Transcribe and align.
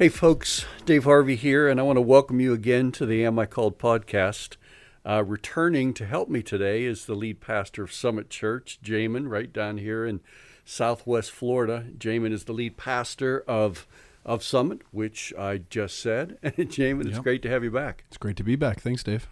Hey, 0.00 0.08
folks, 0.08 0.64
Dave 0.86 1.04
Harvey 1.04 1.36
here, 1.36 1.68
and 1.68 1.78
I 1.78 1.82
want 1.82 1.98
to 1.98 2.00
welcome 2.00 2.40
you 2.40 2.54
again 2.54 2.90
to 2.92 3.04
the 3.04 3.22
Am 3.22 3.38
I 3.38 3.44
Called 3.44 3.78
podcast. 3.78 4.56
Uh, 5.04 5.22
returning 5.22 5.92
to 5.92 6.06
help 6.06 6.30
me 6.30 6.42
today 6.42 6.84
is 6.84 7.04
the 7.04 7.14
lead 7.14 7.42
pastor 7.42 7.82
of 7.82 7.92
Summit 7.92 8.30
Church, 8.30 8.78
Jamin, 8.82 9.28
right 9.28 9.52
down 9.52 9.76
here 9.76 10.06
in 10.06 10.20
Southwest 10.64 11.32
Florida. 11.32 11.84
Jamin 11.98 12.32
is 12.32 12.44
the 12.44 12.54
lead 12.54 12.78
pastor 12.78 13.44
of 13.46 13.86
of 14.24 14.42
Summit, 14.42 14.80
which 14.90 15.34
I 15.38 15.58
just 15.68 15.98
said. 15.98 16.38
And 16.42 16.70
Jamin, 16.70 17.02
it's 17.02 17.16
Yep. 17.16 17.22
great 17.22 17.42
to 17.42 17.50
have 17.50 17.62
you 17.62 17.70
back. 17.70 18.04
It's 18.08 18.16
great 18.16 18.38
to 18.38 18.42
be 18.42 18.56
back. 18.56 18.80
Thanks, 18.80 19.02
Dave. 19.02 19.28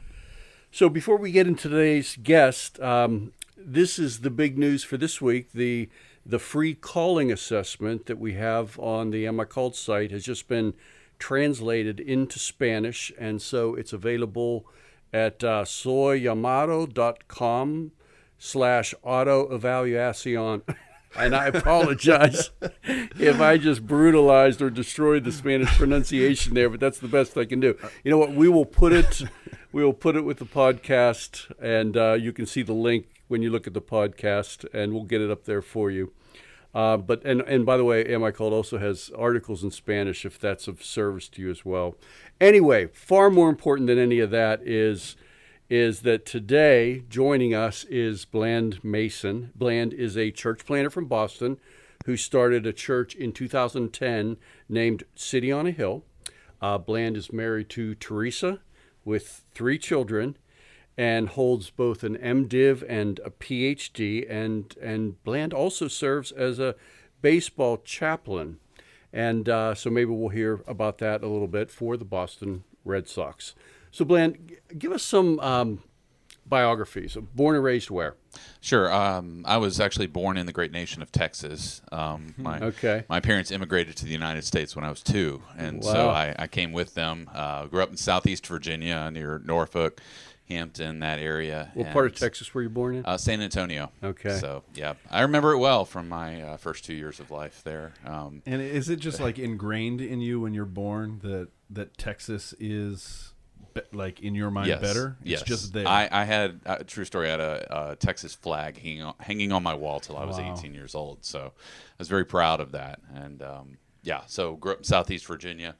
So 0.71 0.91
before 0.91 1.17
we 1.17 1.33
get 1.33 1.47
into 1.47 1.71
today's 1.71 2.19
guest, 2.23 2.79
um, 2.81 3.33
this 3.57 3.99
is 3.99 4.21
the 4.21 4.29
big 4.29 4.59
news 4.59 4.85
for 4.85 4.99
this 4.99 5.19
week. 5.19 5.53
The 5.55 5.89
the 6.29 6.39
free 6.39 6.75
calling 6.75 7.33
assessment 7.33 8.05
that 8.05 8.19
we 8.19 8.35
have 8.35 8.79
on 8.79 9.11
the 9.11 9.27
Called 9.49 9.75
site 9.75 10.11
has 10.11 10.25
just 10.25 10.47
been 10.47 10.75
translated 11.19 11.99
into 11.99 12.39
Spanish, 12.39 13.11
and 13.19 13.41
so 13.41 13.75
it's 13.75 13.95
available 13.95 14.67
at 15.11 15.43
uh, 15.43 15.65
soyllamado.com 15.65 17.93
slash 18.39 18.95
auto 19.03 19.49
evaluacion. 19.49 20.63
And 21.17 21.35
I 21.35 21.47
apologize 21.47 22.51
if 22.85 23.41
I 23.41 23.57
just 23.57 23.87
brutalized 23.87 24.61
or 24.61 24.69
destroyed 24.69 25.25
the 25.25 25.33
Spanish 25.33 25.71
pronunciation 25.79 26.53
there, 26.53 26.69
but 26.69 26.81
that's 26.81 26.99
the 26.99 27.09
best 27.09 27.39
I 27.39 27.47
can 27.47 27.61
do. 27.61 27.79
You 28.05 28.11
know 28.11 28.19
what? 28.19 28.35
We 28.35 28.51
will 28.51 28.67
put 28.67 28.93
it, 28.93 29.23
we 29.73 29.83
will 29.83 29.95
put 29.95 30.17
it 30.17 30.27
with 30.27 30.37
the 30.37 30.45
podcast, 30.45 31.51
and 31.59 31.97
uh, 31.97 32.13
you 32.13 32.35
can 32.35 32.45
see 32.45 32.61
the 32.61 32.75
link 32.75 33.07
when 33.27 33.41
you 33.41 33.49
look 33.49 33.67
at 33.67 33.73
the 33.73 33.81
podcast, 33.81 34.67
and 34.75 34.93
we'll 34.93 35.05
get 35.05 35.23
it 35.23 35.31
up 35.31 35.45
there 35.45 35.63
for 35.63 35.91
you. 35.91 36.13
Uh, 36.75 36.97
but 36.97 37.25
and 37.25 37.41
and 37.43 37.65
by 37.65 37.77
the 37.77 37.85
way, 37.85 38.05
Am 38.05 38.23
I 38.23 38.31
Called 38.31 38.53
also 38.53 38.79
has 38.79 39.11
articles 39.17 39.65
in 39.65 39.71
Spanish 39.71 40.25
if 40.25 40.39
that's 40.39 40.69
of 40.69 40.83
service 40.83 41.29
to 41.31 41.43
you 41.43 41.51
as 41.51 41.65
well. 41.65 41.97
Anyway, 42.41 42.87
far 42.87 43.31
more 43.31 43.49
important 43.49 43.87
than 43.87 43.99
any 43.99 44.21
of 44.21 44.31
that 44.31 44.61
is 44.63 45.17
is 45.71 46.01
that 46.01 46.25
today 46.25 47.05
joining 47.09 47.55
us 47.55 47.85
is 47.85 48.25
Bland 48.25 48.83
Mason. 48.83 49.51
Bland 49.55 49.93
is 49.93 50.17
a 50.17 50.31
church 50.31 50.65
planter 50.65 50.91
from 50.91 51.07
Boston 51.07 51.59
who 52.07 52.17
started 52.17 52.67
a 52.67 52.73
church 52.73 53.15
in 53.15 53.33
2010 53.33 54.39
named 54.69 55.05
City 55.15 55.53
on 55.53 55.67
a 55.67 55.71
Hill. 55.71 56.05
Uh, 56.61 56.79
Bland 56.79 57.17
is 57.17 57.33
married 57.33 57.69
to 57.71 57.95
Teresa 57.95 58.61
with 59.05 59.45
three 59.55 59.79
children 59.79 60.37
and 60.99 61.29
holds 61.29 61.71
both 61.71 62.03
an 62.03 62.17
MDiv 62.17 62.85
and 62.89 63.21
a 63.25 63.31
PhD. 63.31 64.29
And, 64.29 64.75
and 64.83 65.23
Bland 65.23 65.55
also 65.55 65.87
serves 65.87 66.33
as 66.33 66.59
a 66.59 66.75
baseball 67.23 67.77
chaplain. 67.79 68.59
And 69.13 69.49
uh, 69.49 69.77
so 69.77 69.91
maybe 69.91 70.11
we'll 70.11 70.31
hear 70.31 70.61
about 70.67 70.99
that 70.99 71.23
a 71.23 71.29
little 71.29 71.47
bit 71.47 71.71
for 71.71 71.97
the 71.97 72.05
Boston 72.05 72.65
Red 72.85 73.09
Sox. 73.09 73.55
So, 73.93 74.05
Bland, 74.05 74.57
give 74.77 74.93
us 74.93 75.03
some 75.03 75.39
um, 75.41 75.83
biographies. 76.45 77.17
Born 77.35 77.55
and 77.55 77.65
raised 77.65 77.91
where? 77.91 78.17
Sure. 78.61 78.93
Um, 78.93 79.45
I 79.47 79.57
was 79.57 79.81
actually 79.81 80.09
born 80.09 80.37
in 80.37 80.47
the 80.47 80.53
great 80.53 80.73
nation 80.73 81.01
of 81.01 81.13
Texas. 81.13 81.81
Um, 81.93 82.35
my, 82.37 82.61
Okay. 82.61 83.05
My 83.09 83.21
parents 83.21 83.51
immigrated 83.51 83.97
to 83.99 84.05
the 84.05 84.11
United 84.11 84.45
States 84.45 84.75
when 84.75 84.85
I 84.85 84.91
was 84.91 85.03
two, 85.03 85.43
and 85.57 85.83
so 85.83 86.11
I, 86.11 86.35
I 86.39 86.47
came 86.49 86.73
with 86.73 86.95
them. 86.95 87.31
Uh, 87.33 87.67
grew 87.67 87.83
up 87.83 87.91
in 87.91 87.97
Southeast 87.97 88.47
Virginia 88.47 89.11
near 89.11 89.41
Norfolk, 89.45 90.01
Hampton, 90.49 91.01
that 91.01 91.19
area. 91.19 91.71
What 91.75 91.93
part 91.93 92.07
of 92.07 92.15
Texas 92.17 92.53
were 92.55 92.63
you 92.63 92.69
born 92.71 92.97
in? 92.97 93.05
Uh, 93.05 93.17
San 93.19 93.41
Antonio. 93.41 93.91
Okay. 94.03 94.39
So 94.39 94.65
yeah, 94.75 94.95
I 95.11 95.23
remember 95.23 95.53
it 95.53 95.59
well 95.59 95.85
from 95.85 96.09
my 96.09 96.43
uh, 96.43 96.57
first 96.57 96.85
two 96.85 96.95
years 96.95 97.21
of 97.21 97.31
life 97.31 97.63
there. 97.65 97.93
Um, 98.05 98.43
And 98.47 98.61
is 98.63 98.89
it 98.89 98.97
just 99.01 99.21
like 99.27 99.39
ingrained 99.39 100.01
in 100.01 100.21
you 100.21 100.41
when 100.41 100.55
you're 100.55 100.65
born 100.65 101.21
that 101.23 101.49
that 101.71 101.99
Texas 101.99 102.55
is 102.59 103.33
be, 103.75 103.83
like 103.93 104.21
in 104.21 104.35
your 104.35 104.51
mind 104.51 104.69
yes. 104.69 104.81
better? 104.81 105.17
Yes. 105.23 105.41
It's 105.43 105.49
just 105.49 105.73
there. 105.75 105.87
I, 105.87 106.09
I 106.11 106.25
had 106.25 106.61
a 106.65 106.85
true 106.85 107.05
story. 107.05 107.29
I 107.29 107.31
had 107.33 107.41
a, 107.41 107.91
a 107.91 107.97
Texas 107.97 108.35
flag 108.35 108.79
hanging 108.81 109.03
on, 109.03 109.15
hanging 109.21 109.53
on 109.53 109.63
my 109.63 109.75
wall 109.75 110.01
till 110.01 110.17
I 110.17 110.25
was 110.25 110.39
Wow. 110.39 110.55
18 110.57 110.73
years 110.75 110.95
old. 110.95 111.25
So 111.25 111.41
I 111.41 111.95
was 111.99 112.09
very 112.09 112.25
proud 112.25 112.61
of 112.61 112.73
that. 112.73 113.01
And 113.15 113.43
um, 113.43 113.79
yeah, 114.03 114.23
so 114.27 114.57
grew 114.57 114.73
up 114.73 114.79
in 114.79 114.85
Southeast 114.85 115.27
Virginia. 115.27 115.77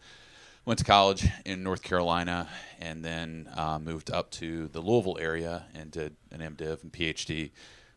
Went 0.69 0.81
to 0.81 0.85
college 0.85 1.27
in 1.47 1.63
North 1.63 1.83
Carolina, 1.83 2.47
and 2.79 3.03
then 3.03 3.49
uh, 3.57 3.79
moved 3.79 4.11
up 4.11 4.31
to 4.33 4.69
the 4.69 4.83
Louisville 4.83 5.17
area 5.19 5.65
and 5.75 5.91
did 5.91 6.17
an 6.31 6.41
MDiv 6.41 6.83
and 6.83 6.93
PhD. 6.93 7.53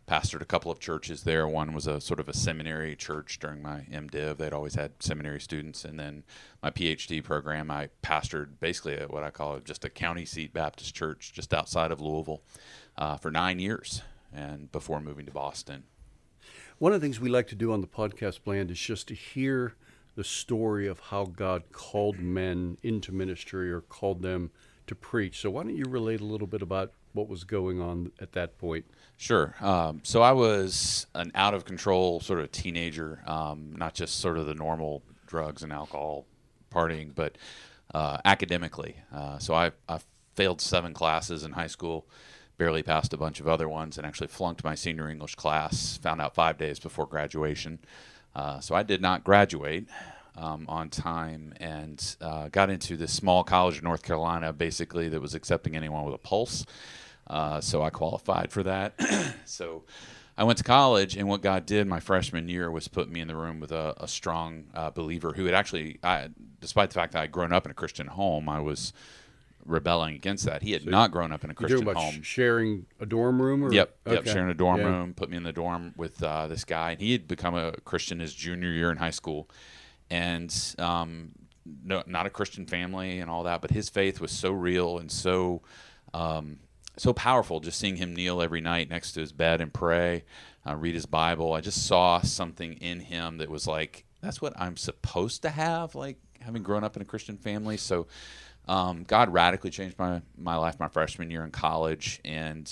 Pastored 0.07 0.41
a 0.41 0.45
couple 0.45 0.71
of 0.71 0.79
churches 0.79 1.23
there. 1.23 1.45
One 1.49 1.73
was 1.73 1.85
a 1.85 1.99
sort 1.99 2.21
of 2.21 2.29
a 2.29 2.33
seminary 2.33 2.95
church 2.95 3.39
during 3.39 3.61
my 3.61 3.81
MDiv. 3.91 4.37
They'd 4.37 4.53
always 4.53 4.75
had 4.75 5.03
seminary 5.03 5.41
students, 5.41 5.83
and 5.83 5.99
then 5.99 6.23
my 6.63 6.71
PhD 6.71 7.21
program, 7.21 7.69
I 7.69 7.89
pastored 8.03 8.51
basically 8.61 8.93
at 8.93 9.11
what 9.11 9.23
I 9.23 9.31
call 9.31 9.59
just 9.59 9.83
a 9.83 9.89
county 9.89 10.23
seat 10.23 10.53
Baptist 10.53 10.95
church 10.95 11.33
just 11.33 11.53
outside 11.53 11.91
of 11.91 11.99
Louisville 11.99 12.41
uh, 12.97 13.17
for 13.17 13.31
nine 13.31 13.59
years, 13.59 14.01
and 14.33 14.71
before 14.71 15.01
moving 15.01 15.25
to 15.25 15.33
Boston. 15.33 15.83
One 16.77 16.93
of 16.93 17.01
the 17.01 17.05
things 17.05 17.19
we 17.19 17.27
like 17.27 17.47
to 17.47 17.55
do 17.55 17.73
on 17.73 17.81
the 17.81 17.87
podcast, 17.87 18.45
Bland, 18.45 18.71
is 18.71 18.79
just 18.79 19.09
to 19.09 19.13
hear 19.13 19.75
the 20.15 20.23
story 20.23 20.87
of 20.87 20.99
how 20.99 21.25
God 21.25 21.63
called 21.71 22.19
men 22.19 22.77
into 22.83 23.11
ministry 23.11 23.71
or 23.71 23.81
called 23.81 24.21
them 24.21 24.51
to 24.87 24.95
preach. 24.95 25.39
So 25.39 25.49
why 25.51 25.63
don't 25.63 25.75
you 25.75 25.85
relate 25.87 26.21
a 26.21 26.25
little 26.25 26.47
bit 26.47 26.61
about 26.61 26.91
what 27.13 27.27
was 27.27 27.43
going 27.43 27.81
on 27.81 28.11
at 28.19 28.33
that 28.33 28.57
point? 28.57 28.85
Sure. 29.17 29.55
Um, 29.61 30.01
so 30.03 30.21
I 30.21 30.31
was 30.31 31.07
an 31.13 31.31
out 31.35 31.53
of 31.53 31.65
control 31.65 32.19
sort 32.19 32.39
of 32.39 32.51
teenager, 32.51 33.21
um, 33.25 33.73
not 33.77 33.93
just 33.93 34.19
sort 34.19 34.37
of 34.37 34.47
the 34.47 34.53
normal 34.55 35.03
drugs 35.27 35.63
and 35.63 35.71
alcohol 35.71 36.25
partying, 36.73 37.13
but 37.13 37.37
uh, 37.93 38.17
academically. 38.25 38.95
Uh, 39.13 39.37
so 39.39 39.53
I, 39.53 39.71
I 39.87 39.99
failed 40.35 40.61
seven 40.61 40.93
classes 40.93 41.43
in 41.43 41.51
high 41.51 41.67
school, 41.67 42.07
barely 42.57 42.83
passed 42.83 43.13
a 43.13 43.17
bunch 43.17 43.39
of 43.39 43.47
other 43.47 43.67
ones, 43.67 43.97
and 43.97 44.07
actually 44.07 44.27
flunked 44.27 44.63
my 44.63 44.75
senior 44.75 45.09
English 45.09 45.35
class. 45.35 45.97
Found 45.97 46.21
out 46.21 46.33
five 46.33 46.57
days 46.57 46.79
before 46.79 47.05
graduation. 47.05 47.79
Uh, 48.35 48.59
so 48.59 48.75
I 48.75 48.83
did 48.83 49.01
not 49.01 49.23
graduate 49.23 49.87
um, 50.37 50.65
on 50.69 50.89
time 50.89 51.53
and 51.59 52.15
uh, 52.21 52.49
got 52.49 52.69
into 52.69 52.97
this 52.97 53.11
small 53.11 53.43
college 53.43 53.77
in 53.77 53.83
North 53.83 54.03
Carolina, 54.03 54.53
basically 54.53 55.09
that 55.09 55.21
was 55.21 55.35
accepting 55.35 55.75
anyone 55.75 56.05
with 56.05 56.15
a 56.15 56.19
pulse. 56.19 56.65
Uh, 57.27 57.61
so 57.61 57.81
I 57.81 57.89
qualified 57.89 58.51
for 58.51 58.63
that. 58.63 58.93
so 59.45 59.83
I 60.37 60.43
went 60.43 60.57
to 60.57 60.63
college, 60.63 61.15
and 61.15 61.27
what 61.27 61.41
God 61.41 61.65
did 61.65 61.87
my 61.87 61.99
freshman 61.99 62.47
year 62.49 62.71
was 62.71 62.87
put 62.87 63.09
me 63.09 63.19
in 63.19 63.27
the 63.27 63.35
room 63.35 63.59
with 63.59 63.71
a, 63.71 63.93
a 63.97 64.07
strong 64.07 64.65
uh, 64.73 64.89
believer 64.89 65.33
who 65.33 65.45
had 65.45 65.53
actually, 65.53 65.99
I, 66.03 66.29
despite 66.59 66.89
the 66.89 66.95
fact 66.95 67.13
that 67.13 67.21
I'd 67.21 67.31
grown 67.31 67.53
up 67.53 67.65
in 67.65 67.71
a 67.71 67.75
Christian 67.75 68.07
home, 68.07 68.49
I 68.49 68.59
was 68.59 68.93
rebelling 69.65 70.15
against 70.15 70.45
that. 70.45 70.61
He 70.61 70.71
had 70.71 70.85
not 70.85 71.11
grown 71.11 71.31
up 71.31 71.43
in 71.43 71.49
a 71.49 71.53
Christian 71.53 71.85
home. 71.85 72.21
sharing 72.21 72.85
a 72.99 73.05
dorm 73.05 73.41
room? 73.41 73.63
Or? 73.63 73.73
Yep, 73.73 73.95
yep. 74.07 74.25
Sharing 74.25 74.49
a 74.49 74.53
dorm 74.53 74.81
Yeah. 74.81 74.87
room, 74.87 75.13
put 75.13 75.29
me 75.29 75.37
in 75.37 75.43
the 75.43 75.53
dorm 75.53 75.93
with 75.97 76.21
uh, 76.23 76.47
this 76.47 76.65
guy, 76.65 76.91
and 76.91 77.01
he 77.01 77.11
had 77.11 77.27
become 77.27 77.55
a 77.55 77.73
Christian 77.83 78.19
his 78.19 78.33
junior 78.33 78.69
year 78.69 78.91
in 78.91 78.97
high 78.97 79.11
school, 79.11 79.49
and 80.09 80.53
um, 80.77 81.31
no, 81.83 82.03
not 82.05 82.25
a 82.25 82.29
Christian 82.29 82.65
family 82.65 83.19
and 83.19 83.29
all 83.29 83.43
that, 83.43 83.61
but 83.61 83.71
his 83.71 83.89
faith 83.89 84.19
was 84.19 84.31
so 84.31 84.51
real 84.51 84.97
and 84.97 85.11
so 85.11 85.61
um, 86.13 86.59
so 86.97 87.13
powerful. 87.13 87.59
Just 87.59 87.79
seeing 87.79 87.95
him 87.95 88.13
kneel 88.13 88.41
every 88.41 88.61
night 88.61 88.89
next 88.89 89.13
to 89.13 89.21
his 89.21 89.31
bed 89.31 89.61
and 89.61 89.73
pray, 89.73 90.23
uh, 90.67 90.75
read 90.75 90.95
his 90.95 91.05
Bible, 91.05 91.53
I 91.53 91.61
just 91.61 91.85
saw 91.85 92.21
something 92.21 92.73
in 92.73 92.99
him 92.99 93.37
that 93.37 93.49
was 93.49 93.67
like, 93.67 94.05
that's 94.21 94.41
what 94.41 94.53
I'm 94.59 94.77
supposed 94.77 95.41
to 95.43 95.49
have, 95.49 95.95
like 95.95 96.17
having 96.41 96.63
grown 96.63 96.83
up 96.83 96.95
in 96.95 97.01
a 97.01 97.05
Christian 97.05 97.37
family. 97.37 97.77
So. 97.77 98.07
Um, 98.71 99.03
God 99.03 99.33
radically 99.33 99.69
changed 99.69 99.99
my, 99.99 100.21
my 100.37 100.55
life 100.55 100.79
my 100.79 100.87
freshman 100.87 101.29
year 101.29 101.43
in 101.43 101.51
college, 101.51 102.21
and 102.23 102.65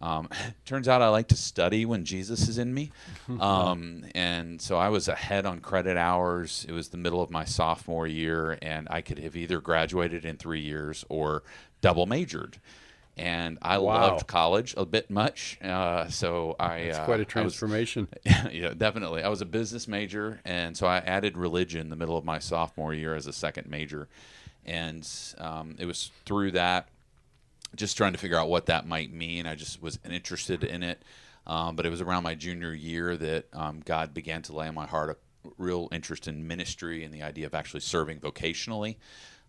um, 0.00 0.28
turns 0.64 0.86
out 0.88 1.02
I 1.02 1.08
like 1.08 1.28
to 1.28 1.36
study 1.36 1.84
when 1.84 2.04
Jesus 2.04 2.48
is 2.48 2.58
in 2.58 2.72
me. 2.72 2.90
Um, 3.40 4.04
and 4.14 4.60
so 4.60 4.76
I 4.76 4.88
was 4.90 5.08
ahead 5.08 5.46
on 5.46 5.60
credit 5.60 5.96
hours. 5.96 6.64
It 6.68 6.72
was 6.72 6.88
the 6.90 6.96
middle 6.96 7.20
of 7.22 7.30
my 7.30 7.44
sophomore 7.44 8.06
year, 8.06 8.56
and 8.62 8.86
I 8.90 9.00
could 9.00 9.18
have 9.18 9.34
either 9.36 9.60
graduated 9.60 10.24
in 10.24 10.36
three 10.36 10.60
years 10.60 11.04
or 11.08 11.42
double 11.80 12.06
majored. 12.06 12.58
And 13.16 13.58
I 13.62 13.78
Wow. 13.78 13.94
loved 14.12 14.26
college 14.26 14.74
a 14.76 14.86
bit 14.86 15.10
much, 15.10 15.58
uh, 15.62 16.08
so 16.08 16.54
I. 16.60 16.76
It's 16.78 16.98
uh, 16.98 17.04
quite 17.04 17.14
a 17.20 17.22
I 17.22 17.24
was- 17.24 17.26
transformation. 17.28 18.08
yeah, 18.50 18.74
definitely. 18.76 19.22
I 19.22 19.28
was 19.28 19.40
a 19.40 19.46
business 19.46 19.88
major, 19.88 20.40
and 20.44 20.76
so 20.76 20.86
I 20.86 20.98
added 20.98 21.36
religion 21.36 21.90
the 21.90 21.96
middle 21.96 22.16
of 22.16 22.24
my 22.24 22.38
sophomore 22.38 22.94
year 22.94 23.14
as 23.14 23.26
a 23.26 23.32
second 23.32 23.68
major, 23.68 24.08
and 24.64 25.08
um, 25.38 25.76
it 25.78 25.86
was 25.86 26.10
through 26.24 26.52
that, 26.52 26.88
just 27.74 27.96
trying 27.96 28.12
to 28.12 28.18
figure 28.18 28.38
out 28.38 28.48
what 28.48 28.66
that 28.66 28.86
might 28.86 29.12
mean. 29.12 29.46
I 29.46 29.54
just 29.54 29.82
was 29.82 29.98
interested 30.08 30.64
in 30.64 30.82
it, 30.82 31.02
um, 31.46 31.76
but 31.76 31.86
it 31.86 31.90
was 31.90 32.00
around 32.00 32.22
my 32.22 32.34
junior 32.34 32.72
year 32.72 33.16
that 33.16 33.46
um, 33.52 33.82
God 33.84 34.14
began 34.14 34.42
to 34.42 34.52
lay 34.54 34.68
on 34.68 34.74
my 34.74 34.86
heart 34.86 35.10
a 35.10 35.16
real 35.58 35.88
interest 35.90 36.28
in 36.28 36.46
ministry 36.46 37.04
and 37.04 37.12
the 37.12 37.22
idea 37.22 37.46
of 37.46 37.54
actually 37.54 37.80
serving 37.80 38.20
vocationally. 38.20 38.96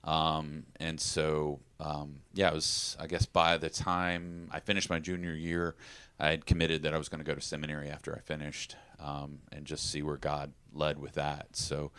Um, 0.03 0.63
and 0.79 0.99
so, 0.99 1.59
um, 1.79 2.17
yeah, 2.33 2.49
it 2.49 2.53
was, 2.53 2.97
I 2.99 3.07
guess, 3.07 3.25
by 3.25 3.57
the 3.57 3.69
time 3.69 4.49
I 4.51 4.59
finished 4.59 4.89
my 4.89 4.99
junior 4.99 5.33
year, 5.33 5.75
I 6.19 6.29
had 6.29 6.45
committed 6.45 6.83
that 6.83 6.93
I 6.93 6.97
was 6.97 7.09
going 7.09 7.23
to 7.23 7.25
go 7.25 7.35
to 7.35 7.41
seminary 7.41 7.89
after 7.89 8.13
I 8.13 8.19
finished 8.19 8.75
um, 8.99 9.39
and 9.51 9.65
just 9.65 9.89
see 9.89 10.01
where 10.01 10.17
God 10.17 10.51
led 10.73 10.99
with 10.99 11.13
that. 11.13 11.55
So, 11.55 11.91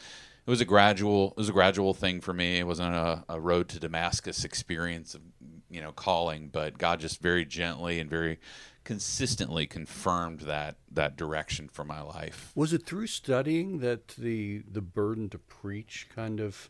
it 0.47 0.51
was 0.51 0.61
a 0.61 0.65
gradual 0.65 1.31
it 1.31 1.37
was 1.37 1.49
a 1.49 1.53
gradual 1.53 1.95
thing 1.95 2.21
for 2.21 2.33
me. 2.33 2.59
It 2.59 2.67
wasn't 2.67 2.95
a, 2.95 3.25
a 3.29 3.41
road 3.41 3.69
to 3.71 3.81
Damascus 3.81 4.45
experience 4.45 5.15
of 5.15 5.23
you 5.71 5.81
know 5.81 5.93
calling, 5.93 6.49
but 6.49 6.79
God 6.79 7.01
just 7.01 7.21
very 7.21 7.45
gently 7.45 8.01
and 8.01 8.09
very 8.09 8.39
consistently 8.85 9.67
confirmed 9.67 10.41
that 10.41 10.77
that 10.91 11.17
direction 11.17 11.69
for 11.69 11.85
my 11.85 12.03
life. 12.03 12.53
Was 12.55 12.73
it 12.73 12.85
through 12.85 13.07
studying 13.07 13.79
that 13.79 14.09
the 14.09 14.63
the 14.71 14.83
burden 14.83 15.29
to 15.31 15.39
preach 15.39 16.09
kind 16.15 16.41
of 16.41 16.69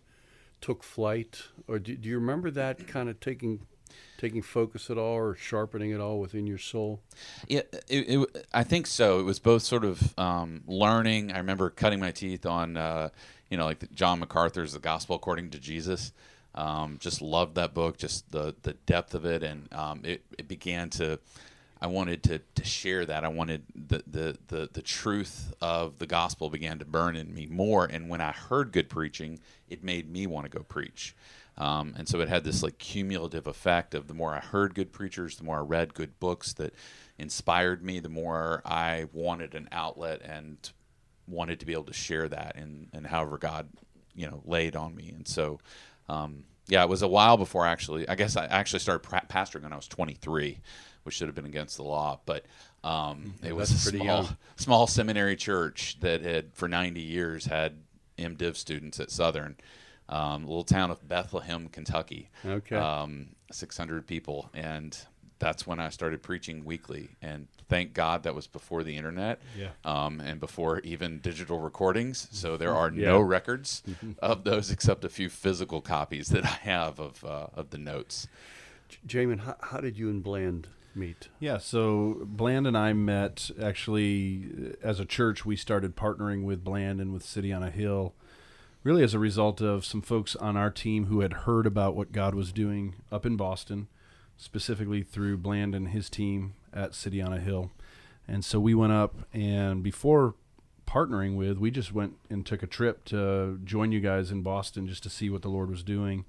took 0.60 0.82
flight, 0.82 1.42
or 1.68 1.78
do, 1.78 1.94
do 1.94 2.08
you 2.08 2.14
remember 2.18 2.50
that 2.50 2.86
kind 2.86 3.08
of 3.08 3.20
taking 3.20 3.66
taking 4.16 4.42
focus 4.42 4.88
at 4.88 4.96
all, 4.96 5.14
or 5.14 5.34
sharpening 5.34 5.90
it 5.90 6.00
all 6.00 6.18
within 6.18 6.46
your 6.46 6.58
soul? 6.58 7.02
Yeah, 7.48 7.62
it, 7.88 8.08
it, 8.08 8.46
I 8.52 8.62
think 8.62 8.86
so. 8.86 9.20
It 9.20 9.24
was 9.24 9.38
both 9.38 9.62
sort 9.62 9.84
of 9.84 10.18
um, 10.18 10.62
learning. 10.66 11.32
I 11.32 11.38
remember 11.38 11.68
cutting 11.68 12.00
my 12.00 12.12
teeth 12.12 12.46
on, 12.46 12.76
uh, 12.76 13.10
you 13.54 13.58
know, 13.58 13.66
like 13.66 13.92
John 13.94 14.18
MacArthur's 14.18 14.72
"The 14.72 14.80
Gospel 14.80 15.14
According 15.14 15.50
to 15.50 15.60
Jesus." 15.60 16.10
Um, 16.56 16.98
just 17.00 17.22
loved 17.22 17.54
that 17.54 17.72
book, 17.72 17.98
just 17.98 18.32
the 18.32 18.52
the 18.62 18.72
depth 18.72 19.14
of 19.14 19.24
it, 19.24 19.44
and 19.44 19.72
um, 19.72 20.00
it, 20.02 20.24
it 20.36 20.48
began 20.48 20.90
to 20.90 21.20
I 21.80 21.86
wanted 21.86 22.24
to, 22.24 22.40
to 22.56 22.64
share 22.64 23.06
that. 23.06 23.24
I 23.24 23.28
wanted 23.28 23.62
the, 23.76 24.02
the, 24.08 24.38
the, 24.48 24.70
the 24.72 24.82
truth 24.82 25.54
of 25.60 26.00
the 26.00 26.06
gospel 26.06 26.50
began 26.50 26.80
to 26.80 26.84
burn 26.84 27.14
in 27.14 27.32
me 27.32 27.46
more. 27.46 27.84
And 27.84 28.08
when 28.08 28.20
I 28.20 28.32
heard 28.32 28.72
good 28.72 28.88
preaching, 28.88 29.38
it 29.68 29.84
made 29.84 30.10
me 30.10 30.26
want 30.26 30.50
to 30.50 30.58
go 30.58 30.64
preach. 30.64 31.14
Um, 31.58 31.94
and 31.96 32.08
so 32.08 32.20
it 32.20 32.28
had 32.28 32.42
this 32.42 32.62
like 32.62 32.78
cumulative 32.78 33.46
effect 33.46 33.94
of 33.94 34.08
the 34.08 34.14
more 34.14 34.34
I 34.34 34.40
heard 34.40 34.74
good 34.74 34.92
preachers, 34.92 35.36
the 35.36 35.44
more 35.44 35.58
I 35.58 35.62
read 35.62 35.94
good 35.94 36.18
books 36.18 36.54
that 36.54 36.74
inspired 37.18 37.84
me, 37.84 38.00
the 38.00 38.08
more 38.08 38.62
I 38.64 39.06
wanted 39.12 39.54
an 39.54 39.68
outlet 39.70 40.22
and 40.22 40.56
wanted 41.26 41.60
to 41.60 41.66
be 41.66 41.72
able 41.72 41.84
to 41.84 41.92
share 41.92 42.28
that 42.28 42.56
and, 42.56 42.88
and 42.92 43.06
however 43.06 43.38
God, 43.38 43.68
you 44.14 44.26
know, 44.26 44.42
laid 44.44 44.76
on 44.76 44.94
me. 44.94 45.12
And 45.14 45.26
so, 45.26 45.60
um, 46.08 46.44
yeah, 46.66 46.82
it 46.82 46.88
was 46.88 47.02
a 47.02 47.08
while 47.08 47.36
before 47.36 47.66
actually, 47.66 48.08
I 48.08 48.14
guess 48.14 48.36
I 48.36 48.46
actually 48.46 48.80
started 48.80 49.08
pastoring 49.28 49.62
when 49.62 49.72
I 49.72 49.76
was 49.76 49.88
23 49.88 50.60
which 51.04 51.14
should 51.14 51.28
have 51.28 51.34
been 51.34 51.46
against 51.46 51.76
the 51.76 51.84
law. 51.84 52.20
But 52.26 52.44
um, 52.82 53.34
it 53.42 53.54
was 53.54 53.70
a 53.70 53.78
small, 53.78 54.04
young. 54.04 54.36
small 54.56 54.86
seminary 54.86 55.36
church 55.36 55.98
that 56.00 56.22
had, 56.22 56.52
for 56.54 56.66
90 56.66 57.00
years, 57.00 57.46
had 57.46 57.76
MDiv 58.18 58.56
students 58.56 58.98
at 58.98 59.10
Southern. 59.10 59.56
Um, 60.08 60.42
little 60.42 60.64
town 60.64 60.90
of 60.90 61.06
Bethlehem, 61.06 61.68
Kentucky. 61.68 62.30
Okay. 62.44 62.76
Um, 62.76 63.28
600 63.52 64.06
people. 64.06 64.50
And 64.52 64.98
that's 65.38 65.66
when 65.66 65.78
I 65.78 65.90
started 65.90 66.22
preaching 66.22 66.64
weekly. 66.64 67.10
And 67.22 67.46
thank 67.68 67.94
God 67.94 68.22
that 68.24 68.34
was 68.34 68.46
before 68.46 68.82
the 68.82 68.96
internet 68.96 69.40
yeah. 69.58 69.70
um, 69.84 70.20
and 70.20 70.40
before 70.40 70.80
even 70.80 71.18
digital 71.18 71.58
recordings. 71.58 72.28
So 72.32 72.56
there 72.56 72.74
are 72.74 72.90
yeah. 72.90 73.08
no 73.08 73.20
records 73.20 73.82
of 74.20 74.44
those 74.44 74.70
except 74.70 75.04
a 75.04 75.08
few 75.08 75.28
physical 75.28 75.80
copies 75.80 76.28
that 76.28 76.44
I 76.44 76.58
have 76.62 76.98
of, 77.00 77.24
uh, 77.24 77.46
of 77.54 77.70
the 77.70 77.78
notes. 77.78 78.28
Jamin, 79.06 79.40
how, 79.40 79.56
how, 79.60 79.80
did 79.80 79.98
you 79.98 80.08
and 80.08 80.22
Bland 80.22 80.68
meet? 80.94 81.28
Yeah, 81.40 81.58
so 81.58 82.22
Bland 82.24 82.66
and 82.66 82.76
I 82.76 82.92
met 82.92 83.50
actually 83.60 84.46
uh, 84.82 84.86
as 84.86 85.00
a 85.00 85.04
church. 85.04 85.44
We 85.44 85.56
started 85.56 85.96
partnering 85.96 86.44
with 86.44 86.62
Bland 86.62 87.00
and 87.00 87.12
with 87.12 87.24
City 87.24 87.52
on 87.52 87.62
a 87.62 87.70
Hill, 87.70 88.14
really 88.82 89.02
as 89.02 89.14
a 89.14 89.18
result 89.18 89.60
of 89.60 89.84
some 89.84 90.02
folks 90.02 90.36
on 90.36 90.56
our 90.56 90.70
team 90.70 91.06
who 91.06 91.20
had 91.20 91.32
heard 91.32 91.66
about 91.66 91.96
what 91.96 92.12
God 92.12 92.34
was 92.34 92.52
doing 92.52 92.96
up 93.10 93.26
in 93.26 93.36
Boston, 93.36 93.88
specifically 94.36 95.02
through 95.02 95.38
Bland 95.38 95.74
and 95.74 95.88
his 95.88 96.10
team 96.10 96.54
at 96.72 96.94
City 96.94 97.20
on 97.20 97.32
a 97.32 97.40
Hill. 97.40 97.70
And 98.26 98.44
so 98.44 98.58
we 98.58 98.74
went 98.74 98.92
up, 98.92 99.14
and 99.32 99.82
before 99.82 100.34
partnering 100.86 101.36
with, 101.36 101.58
we 101.58 101.70
just 101.70 101.92
went 101.92 102.16
and 102.30 102.44
took 102.44 102.62
a 102.62 102.66
trip 102.66 103.04
to 103.06 103.58
join 103.64 103.92
you 103.92 104.00
guys 104.00 104.30
in 104.30 104.42
Boston 104.42 104.86
just 104.86 105.02
to 105.02 105.10
see 105.10 105.30
what 105.30 105.42
the 105.42 105.48
Lord 105.48 105.70
was 105.70 105.82
doing 105.82 106.24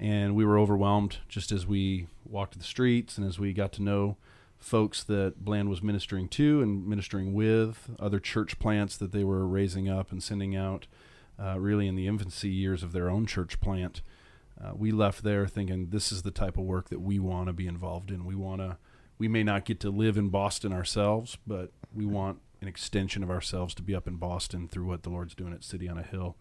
and 0.00 0.34
we 0.34 0.46
were 0.46 0.58
overwhelmed 0.58 1.18
just 1.28 1.52
as 1.52 1.66
we 1.66 2.06
walked 2.24 2.56
the 2.56 2.64
streets 2.64 3.18
and 3.18 3.26
as 3.26 3.38
we 3.38 3.52
got 3.52 3.70
to 3.72 3.82
know 3.82 4.16
folks 4.58 5.04
that 5.04 5.44
Bland 5.44 5.68
was 5.68 5.82
ministering 5.82 6.26
to 6.28 6.62
and 6.62 6.86
ministering 6.86 7.34
with, 7.34 7.90
other 7.98 8.18
church 8.18 8.58
plants 8.58 8.96
that 8.96 9.12
they 9.12 9.24
were 9.24 9.46
raising 9.46 9.88
up 9.88 10.10
and 10.10 10.22
sending 10.22 10.56
out, 10.56 10.86
uh, 11.38 11.58
really 11.58 11.86
in 11.86 11.96
the 11.96 12.06
infancy 12.06 12.48
years 12.48 12.82
of 12.82 12.92
their 12.92 13.10
own 13.10 13.26
church 13.26 13.60
plant. 13.60 14.00
Uh, 14.62 14.72
we 14.74 14.90
left 14.90 15.22
there 15.22 15.46
thinking 15.46 15.88
this 15.90 16.12
is 16.12 16.22
the 16.22 16.30
type 16.30 16.58
of 16.58 16.64
work 16.64 16.90
that 16.90 17.00
we 17.00 17.18
want 17.18 17.46
to 17.46 17.52
be 17.52 17.66
involved 17.66 18.10
in. 18.10 18.24
We 18.24 18.34
want 18.34 18.60
to. 18.60 18.76
We 19.18 19.28
may 19.28 19.42
not 19.42 19.66
get 19.66 19.80
to 19.80 19.90
live 19.90 20.16
in 20.16 20.30
Boston 20.30 20.72
ourselves, 20.72 21.36
but 21.46 21.72
we 21.94 22.06
want 22.06 22.38
an 22.62 22.68
extension 22.68 23.22
of 23.22 23.30
ourselves 23.30 23.74
to 23.74 23.82
be 23.82 23.94
up 23.94 24.08
in 24.08 24.16
Boston 24.16 24.66
through 24.66 24.86
what 24.86 25.02
the 25.02 25.10
Lord's 25.10 25.34
doing 25.34 25.52
at 25.52 25.62
City 25.62 25.88
on 25.88 25.98
a 25.98 26.02
Hill 26.02 26.36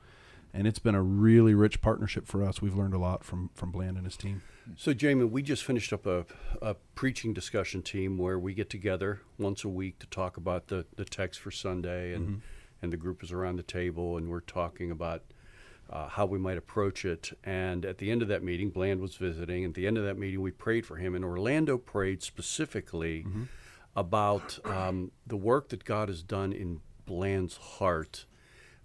and 0.53 0.67
it's 0.67 0.79
been 0.79 0.95
a 0.95 1.01
really 1.01 1.53
rich 1.53 1.81
partnership 1.81 2.27
for 2.27 2.43
us. 2.43 2.61
We've 2.61 2.75
learned 2.75 2.93
a 2.93 2.99
lot 2.99 3.23
from 3.23 3.49
from 3.53 3.71
Bland 3.71 3.97
and 3.97 4.05
his 4.05 4.17
team. 4.17 4.41
So, 4.75 4.93
Jamin, 4.93 5.31
we 5.31 5.41
just 5.41 5.63
finished 5.63 5.91
up 5.93 6.05
a, 6.05 6.25
a 6.61 6.75
preaching 6.95 7.33
discussion 7.33 7.81
team 7.81 8.17
where 8.17 8.37
we 8.37 8.53
get 8.53 8.69
together 8.69 9.21
once 9.37 9.63
a 9.63 9.69
week 9.69 9.97
to 9.99 10.07
talk 10.07 10.37
about 10.37 10.67
the, 10.67 10.85
the 10.95 11.05
text 11.05 11.39
for 11.39 11.51
Sunday, 11.51 12.13
and 12.13 12.27
mm-hmm. 12.27 12.39
and 12.81 12.93
the 12.93 12.97
group 12.97 13.23
is 13.23 13.31
around 13.31 13.57
the 13.57 13.63
table, 13.63 14.17
and 14.17 14.29
we're 14.29 14.41
talking 14.41 14.91
about 14.91 15.23
uh, 15.89 16.07
how 16.07 16.25
we 16.25 16.37
might 16.37 16.57
approach 16.57 17.05
it. 17.05 17.31
And 17.43 17.85
at 17.85 17.97
the 17.97 18.11
end 18.11 18.21
of 18.21 18.27
that 18.27 18.43
meeting, 18.43 18.69
Bland 18.69 19.01
was 19.01 19.15
visiting. 19.15 19.65
At 19.65 19.73
the 19.73 19.87
end 19.87 19.97
of 19.97 20.03
that 20.03 20.17
meeting, 20.17 20.41
we 20.41 20.51
prayed 20.51 20.85
for 20.85 20.97
him, 20.97 21.15
and 21.15 21.25
Orlando 21.25 21.77
prayed 21.77 22.21
specifically 22.21 23.23
mm-hmm. 23.23 23.43
about 23.95 24.59
um, 24.65 25.11
the 25.25 25.37
work 25.37 25.69
that 25.69 25.83
God 25.83 26.09
has 26.09 26.21
done 26.21 26.53
in 26.53 26.81
Bland's 27.05 27.57
heart 27.57 28.25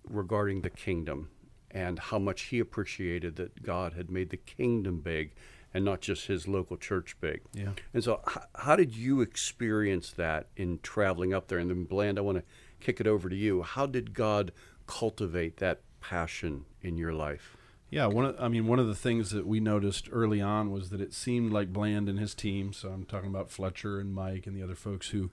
regarding 0.09 0.63
the 0.63 0.71
kingdom 0.71 1.31
and 1.71 1.99
how 1.99 2.19
much 2.19 2.43
he 2.43 2.59
appreciated 2.59 3.37
that 3.37 3.63
God 3.63 3.95
had 3.95 4.11
made 4.11 4.31
the 4.31 4.37
kingdom 4.37 5.01
big 5.01 5.35
and 5.75 5.85
not 5.85 6.01
just 6.01 6.29
his 6.29 6.47
local 6.47 6.77
church 6.77 7.17
big. 7.21 7.43
Yeah. 7.53 7.71
And 7.93 8.05
so, 8.05 8.21
h- 8.29 8.45
how 8.55 8.77
did 8.77 8.95
you 8.95 9.21
experience 9.21 10.13
that 10.13 10.47
in 10.57 10.79
traveling 10.83 11.35
up 11.35 11.49
there? 11.49 11.59
And 11.59 11.69
then, 11.69 11.85
Bland, 11.85 12.17
I 12.17 12.23
want 12.23 12.39
to 12.39 12.45
kick 12.79 13.01
it 13.01 13.09
over 13.09 13.29
to 13.29 13.35
you. 13.35 13.63
How 13.63 13.87
did 13.87 14.15
God 14.15 14.53
cultivate 14.87 15.57
that 15.57 15.81
passion 16.09 16.65
in 16.83 16.97
your 16.97 17.13
life? 17.13 17.57
Yeah, 17.91 18.07
one 18.07 18.25
of, 18.25 18.37
I 18.41 18.49
mean, 18.49 18.67
one 18.67 18.79
of 18.79 18.89
the 18.89 18.95
things 18.95 19.31
that 19.31 19.47
we 19.47 19.61
noticed 19.61 20.09
early 20.11 20.41
on 20.41 20.71
was 20.71 20.91
that 20.91 21.01
it 21.01 21.15
seemed 21.15 21.53
like 21.53 21.73
Bland 21.73 22.09
and 22.09 22.19
his 22.19 22.35
team. 22.35 22.73
So 22.73 22.89
I'm 22.89 23.05
talking 23.05 23.31
about 23.31 23.51
Fletcher 23.51 24.01
and 24.01 24.15
Mike 24.15 24.47
and 24.47 24.57
the 24.57 24.63
other 24.63 24.75
folks 24.75 25.11
who 25.11 25.31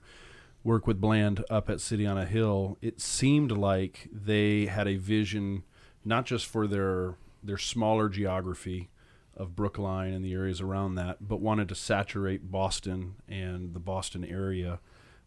work 0.64 0.86
with 0.86 1.00
Bland 1.00 1.44
up 1.50 1.68
at 1.68 1.80
City 1.80 2.06
on 2.06 2.16
a 2.16 2.24
Hill. 2.24 2.78
It 2.80 3.00
seemed 3.00 3.52
like 3.52 4.08
they 4.12 4.66
had 4.66 4.86
a 4.86 4.96
vision 4.96 5.64
not 6.04 6.24
just 6.24 6.46
for 6.46 6.66
their 6.66 7.16
their 7.44 7.58
smaller 7.58 8.08
geography 8.08 8.88
of 9.36 9.56
Brookline 9.56 10.12
and 10.12 10.24
the 10.24 10.32
areas 10.32 10.60
around 10.60 10.94
that, 10.94 11.16
but 11.26 11.40
wanted 11.40 11.68
to 11.70 11.74
saturate 11.74 12.52
Boston 12.52 13.16
and 13.28 13.74
the 13.74 13.80
Boston 13.80 14.24
area 14.24 14.78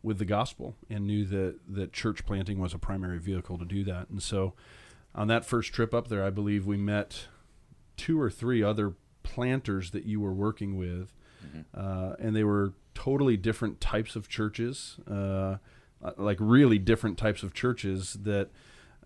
with 0.01 0.19
the 0.19 0.25
gospel 0.25 0.75
and 0.89 1.05
knew 1.05 1.25
that 1.25 1.59
that 1.67 1.91
church 1.91 2.25
planting 2.25 2.59
was 2.59 2.73
a 2.73 2.77
primary 2.77 3.19
vehicle 3.19 3.57
to 3.57 3.65
do 3.65 3.83
that. 3.83 4.09
And 4.09 4.23
so 4.23 4.53
on 5.15 5.27
that 5.29 5.45
first 5.45 5.73
trip 5.73 5.93
up 5.93 6.09
there, 6.09 6.23
I 6.23 6.29
believe 6.29 6.65
we 6.65 6.77
met 6.77 7.27
two 7.97 8.19
or 8.19 8.29
three 8.29 8.61
other 8.61 8.93
planters 9.23 9.91
that 9.91 10.05
you 10.05 10.19
were 10.19 10.33
working 10.33 10.77
with, 10.77 11.13
mm-hmm. 11.45 11.61
uh, 11.73 12.15
and 12.19 12.35
they 12.35 12.43
were 12.43 12.73
totally 12.93 13.37
different 13.37 13.81
types 13.81 14.15
of 14.15 14.27
churches, 14.27 14.97
uh, 15.09 15.57
like 16.17 16.37
really 16.39 16.77
different 16.77 17.17
types 17.17 17.43
of 17.43 17.53
churches 17.53 18.17
that 18.21 18.49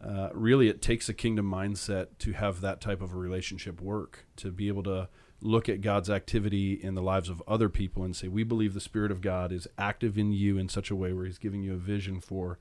uh, 0.03 0.29
really 0.33 0.67
it 0.69 0.81
takes 0.81 1.09
a 1.09 1.13
kingdom 1.13 1.49
mindset 1.49 2.07
to 2.19 2.33
have 2.33 2.61
that 2.61 2.81
type 2.81 3.01
of 3.01 3.13
a 3.13 3.17
relationship 3.17 3.81
work 3.81 4.25
to 4.35 4.51
be 4.51 4.67
able 4.67 4.83
to 4.83 5.09
look 5.41 5.69
at 5.69 5.81
God's 5.81 6.09
activity 6.09 6.73
in 6.73 6.95
the 6.95 7.01
lives 7.01 7.29
of 7.29 7.41
other 7.47 7.69
people 7.69 8.03
and 8.03 8.15
say 8.15 8.27
we 8.27 8.43
believe 8.43 8.73
the 8.73 8.81
spirit 8.81 9.11
of 9.11 9.21
God 9.21 9.51
is 9.51 9.67
active 9.77 10.17
in 10.17 10.31
you 10.31 10.57
in 10.57 10.69
such 10.69 10.89
a 10.89 10.95
way 10.95 11.13
where 11.13 11.25
he's 11.25 11.37
giving 11.37 11.63
you 11.63 11.73
a 11.73 11.77
vision 11.77 12.19
for 12.19 12.59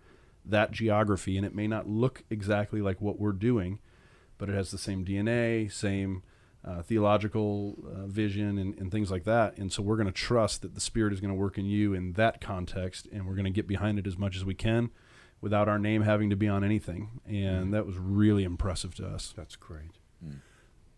that 0.48 0.72
geography 0.72 1.36
and 1.36 1.46
it 1.46 1.54
may 1.54 1.66
not 1.66 1.88
look 1.88 2.24
exactly 2.30 2.80
like 2.80 3.00
what 3.00 3.18
we're 3.18 3.32
doing 3.32 3.78
but 4.38 4.48
it 4.48 4.54
has 4.54 4.70
the 4.70 4.78
same 4.78 5.04
DNA 5.04 5.70
same 5.70 6.22
uh, 6.64 6.82
theological 6.82 7.76
uh, 7.86 8.06
vision 8.06 8.58
and, 8.58 8.76
and 8.78 8.90
things 8.90 9.10
like 9.10 9.24
that 9.24 9.56
and 9.58 9.72
so 9.72 9.82
we're 9.82 9.96
going 9.96 10.06
to 10.06 10.12
trust 10.12 10.62
that 10.62 10.74
the 10.74 10.80
spirit 10.80 11.12
is 11.12 11.20
going 11.20 11.32
to 11.32 11.38
work 11.38 11.56
in 11.56 11.64
you 11.64 11.94
in 11.94 12.12
that 12.14 12.40
context 12.40 13.06
and 13.12 13.26
we're 13.26 13.34
going 13.34 13.44
to 13.44 13.50
get 13.50 13.66
behind 13.66 13.98
it 13.98 14.06
as 14.06 14.18
much 14.18 14.36
as 14.36 14.44
we 14.44 14.54
can 14.54 14.90
without 15.40 15.68
our 15.68 15.78
name 15.78 16.02
having 16.02 16.30
to 16.30 16.36
be 16.36 16.48
on 16.48 16.64
anything, 16.64 17.20
and 17.26 17.68
mm. 17.68 17.72
that 17.72 17.86
was 17.86 17.96
really 17.96 18.44
impressive 18.44 18.94
to 18.96 19.06
us. 19.06 19.32
That's 19.36 19.56
great. 19.56 19.98
Mm. 20.24 20.38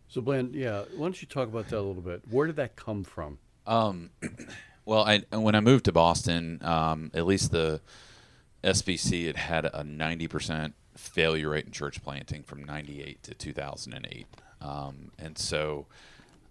So, 0.07 0.21
Bland, 0.21 0.55
yeah, 0.55 0.83
why 0.95 1.05
don't 1.05 1.21
you 1.21 1.27
talk 1.27 1.47
about 1.47 1.69
that 1.69 1.77
a 1.77 1.81
little 1.81 2.01
bit? 2.01 2.23
Where 2.29 2.47
did 2.47 2.57
that 2.57 2.75
come 2.75 3.03
from? 3.03 3.37
Um, 3.65 4.09
well, 4.85 5.03
I, 5.03 5.23
when 5.31 5.55
I 5.55 5.61
moved 5.61 5.85
to 5.85 5.91
Boston, 5.91 6.59
um, 6.63 7.11
at 7.13 7.25
least 7.25 7.51
the 7.51 7.81
SBC 8.63 9.27
had 9.27 9.37
had 9.37 9.65
a 9.73 9.83
ninety 9.83 10.27
percent 10.27 10.75
failure 10.95 11.49
rate 11.49 11.65
in 11.65 11.71
church 11.71 12.03
planting 12.03 12.43
from 12.43 12.63
'98 12.63 13.23
to 13.23 13.33
2008, 13.33 14.27
um, 14.61 15.11
and 15.17 15.37
so 15.37 15.87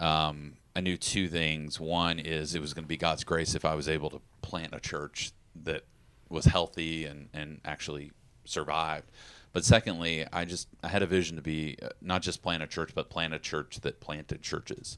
um, 0.00 0.54
I 0.74 0.80
knew 0.80 0.96
two 0.96 1.28
things. 1.28 1.78
One 1.78 2.18
is 2.18 2.54
it 2.54 2.60
was 2.60 2.74
going 2.74 2.84
to 2.84 2.88
be 2.88 2.96
God's 2.96 3.24
grace 3.24 3.54
if 3.54 3.64
I 3.64 3.74
was 3.74 3.88
able 3.88 4.10
to 4.10 4.20
plant 4.42 4.74
a 4.74 4.80
church 4.80 5.32
that 5.64 5.84
was 6.28 6.46
healthy 6.46 7.04
and, 7.04 7.28
and 7.34 7.60
actually 7.64 8.12
survived. 8.44 9.10
But 9.52 9.64
secondly, 9.64 10.24
I 10.32 10.44
just 10.44 10.68
I 10.82 10.88
had 10.88 11.02
a 11.02 11.06
vision 11.06 11.36
to 11.36 11.42
be 11.42 11.76
uh, 11.82 11.88
not 12.00 12.22
just 12.22 12.42
plant 12.42 12.62
a 12.62 12.66
church, 12.66 12.92
but 12.94 13.10
plant 13.10 13.34
a 13.34 13.38
church 13.38 13.80
that 13.80 14.00
planted 14.00 14.42
churches. 14.42 14.96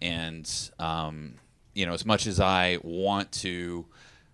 And 0.00 0.50
um, 0.78 1.34
you 1.74 1.86
know, 1.86 1.92
as 1.92 2.06
much 2.06 2.26
as 2.26 2.40
I 2.40 2.78
want 2.82 3.32
to 3.32 3.86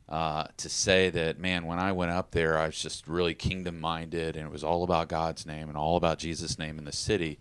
uh, 0.08 0.44
to 0.56 0.68
say 0.68 1.10
that, 1.10 1.38
man, 1.38 1.66
when 1.66 1.78
I 1.78 1.92
went 1.92 2.12
up 2.12 2.30
there, 2.30 2.58
I 2.58 2.66
was 2.66 2.80
just 2.80 3.06
really 3.06 3.34
kingdom 3.34 3.78
minded, 3.78 4.36
and 4.36 4.46
it 4.46 4.52
was 4.52 4.64
all 4.64 4.82
about 4.82 5.08
God's 5.08 5.44
name 5.44 5.68
and 5.68 5.76
all 5.76 5.96
about 5.96 6.18
Jesus' 6.18 6.58
name 6.58 6.78
in 6.78 6.84
the 6.84 6.92
city. 6.92 7.38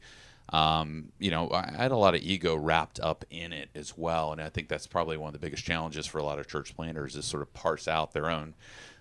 Um, 0.49 1.11
you 1.19 1.31
know, 1.31 1.49
I 1.51 1.71
had 1.75 1.91
a 1.91 1.97
lot 1.97 2.15
of 2.15 2.21
ego 2.21 2.55
wrapped 2.55 2.99
up 2.99 3.25
in 3.29 3.53
it 3.53 3.69
as 3.75 3.97
well, 3.97 4.31
and 4.31 4.41
I 4.41 4.49
think 4.49 4.69
that's 4.69 4.87
probably 4.87 5.17
one 5.17 5.29
of 5.29 5.33
the 5.33 5.45
biggest 5.45 5.63
challenges 5.63 6.05
for 6.05 6.19
a 6.19 6.23
lot 6.23 6.39
of 6.39 6.47
church 6.47 6.75
planters 6.75 7.15
is 7.15 7.25
sort 7.25 7.43
of 7.43 7.53
parse 7.53 7.87
out 7.87 8.13
their 8.13 8.29
own. 8.29 8.53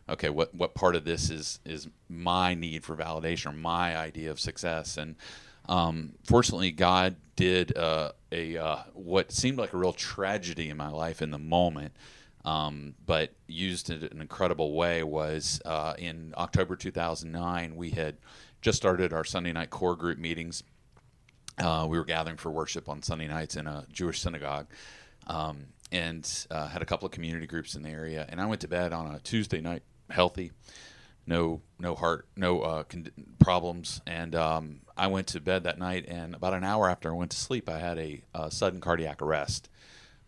Okay, 0.09 0.29
what 0.29 0.55
what 0.55 0.75
part 0.75 0.95
of 0.95 1.05
this 1.05 1.31
is 1.31 1.61
is 1.65 1.89
my 2.09 2.55
need 2.55 2.85
for 2.85 2.97
validation 2.97 3.47
or 3.47 3.53
my 3.53 3.97
idea 3.97 4.31
of 4.31 4.39
success? 4.39 4.97
And 4.97 5.17
um, 5.69 6.13
fortunately, 6.25 6.71
God 6.71 7.17
did 7.35 7.77
uh, 7.77 8.13
a 8.31 8.57
uh, 8.57 8.77
what 8.95 9.33
seemed 9.33 9.59
like 9.59 9.73
a 9.73 9.77
real 9.77 9.93
tragedy 9.93 10.69
in 10.69 10.77
my 10.77 10.89
life 10.89 11.23
in 11.23 11.31
the 11.31 11.39
moment, 11.39 11.93
um, 12.47 12.95
but 13.05 13.35
used 13.49 13.91
in 13.91 14.05
an 14.05 14.21
incredible 14.21 14.73
way. 14.75 15.03
Was 15.03 15.61
uh, 15.65 15.95
in 15.99 16.33
October 16.39 16.77
2009, 16.77 17.77
we 17.77 17.91
had 17.91 18.17
just 18.63 18.79
started 18.79 19.13
our 19.13 19.25
Sunday 19.25 19.53
night 19.53 19.71
core 19.71 19.97
group 19.97 20.17
meetings. 20.17 20.63
Uh, 21.59 21.87
we 21.89 21.99
were 21.99 22.05
gathering 22.05 22.37
for 22.37 22.51
worship 22.51 22.89
on 22.89 23.03
Sunday 23.03 23.27
nights 23.27 23.57
in 23.57 23.67
a 23.67 23.87
Jewish 23.93 24.21
synagogue. 24.21 24.69
Um, 25.27 25.67
and 25.93 26.47
uh, 26.51 26.69
had 26.69 26.83
a 26.83 26.85
couple 26.85 27.07
of 27.07 27.13
community 27.13 27.47
groups 27.47 27.75
in 27.75 27.83
the 27.83 27.91
area. 27.91 28.27
And 28.29 28.41
I 28.41 28.47
went 28.47 28.61
to 28.63 28.69
bed 28.69 28.93
on 28.93 29.15
a 29.15 29.21
Tuesday 29.21 29.61
night, 29.61 29.83
healthy, 30.11 30.53
no 31.27 31.63
no 31.79 31.95
heart, 31.95 32.27
no 32.37 32.61
uh, 32.61 32.83
con- 32.85 33.11
problems. 33.39 34.01
And 34.07 34.35
um, 34.35 34.81
I 34.97 35.09
went 35.09 35.29
to 35.29 35.41
bed 35.41 35.65
that 35.65 35.79
night, 35.79 36.07
and 36.09 36.35
about 36.35 36.55
an 36.55 36.65
hour 36.65 36.89
after 36.89 37.11
I 37.11 37.17
went 37.17 37.33
to 37.33 37.37
sleep, 37.37 37.69
I 37.69 37.79
had 37.79 37.99
a, 37.99 38.23
a 38.35 38.51
sudden 38.51 38.81
cardiac 38.81 39.23
arrest 39.23 39.69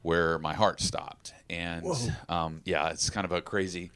where 0.02 0.38
my 0.38 0.55
heart 0.55 0.81
stopped. 0.81 1.33
And 1.50 1.83
um, 2.28 2.61
yeah, 2.64 2.90
it's 2.90 3.11
kind 3.11 3.25
of 3.25 3.33
a 3.33 3.40
crazy, 3.40 3.90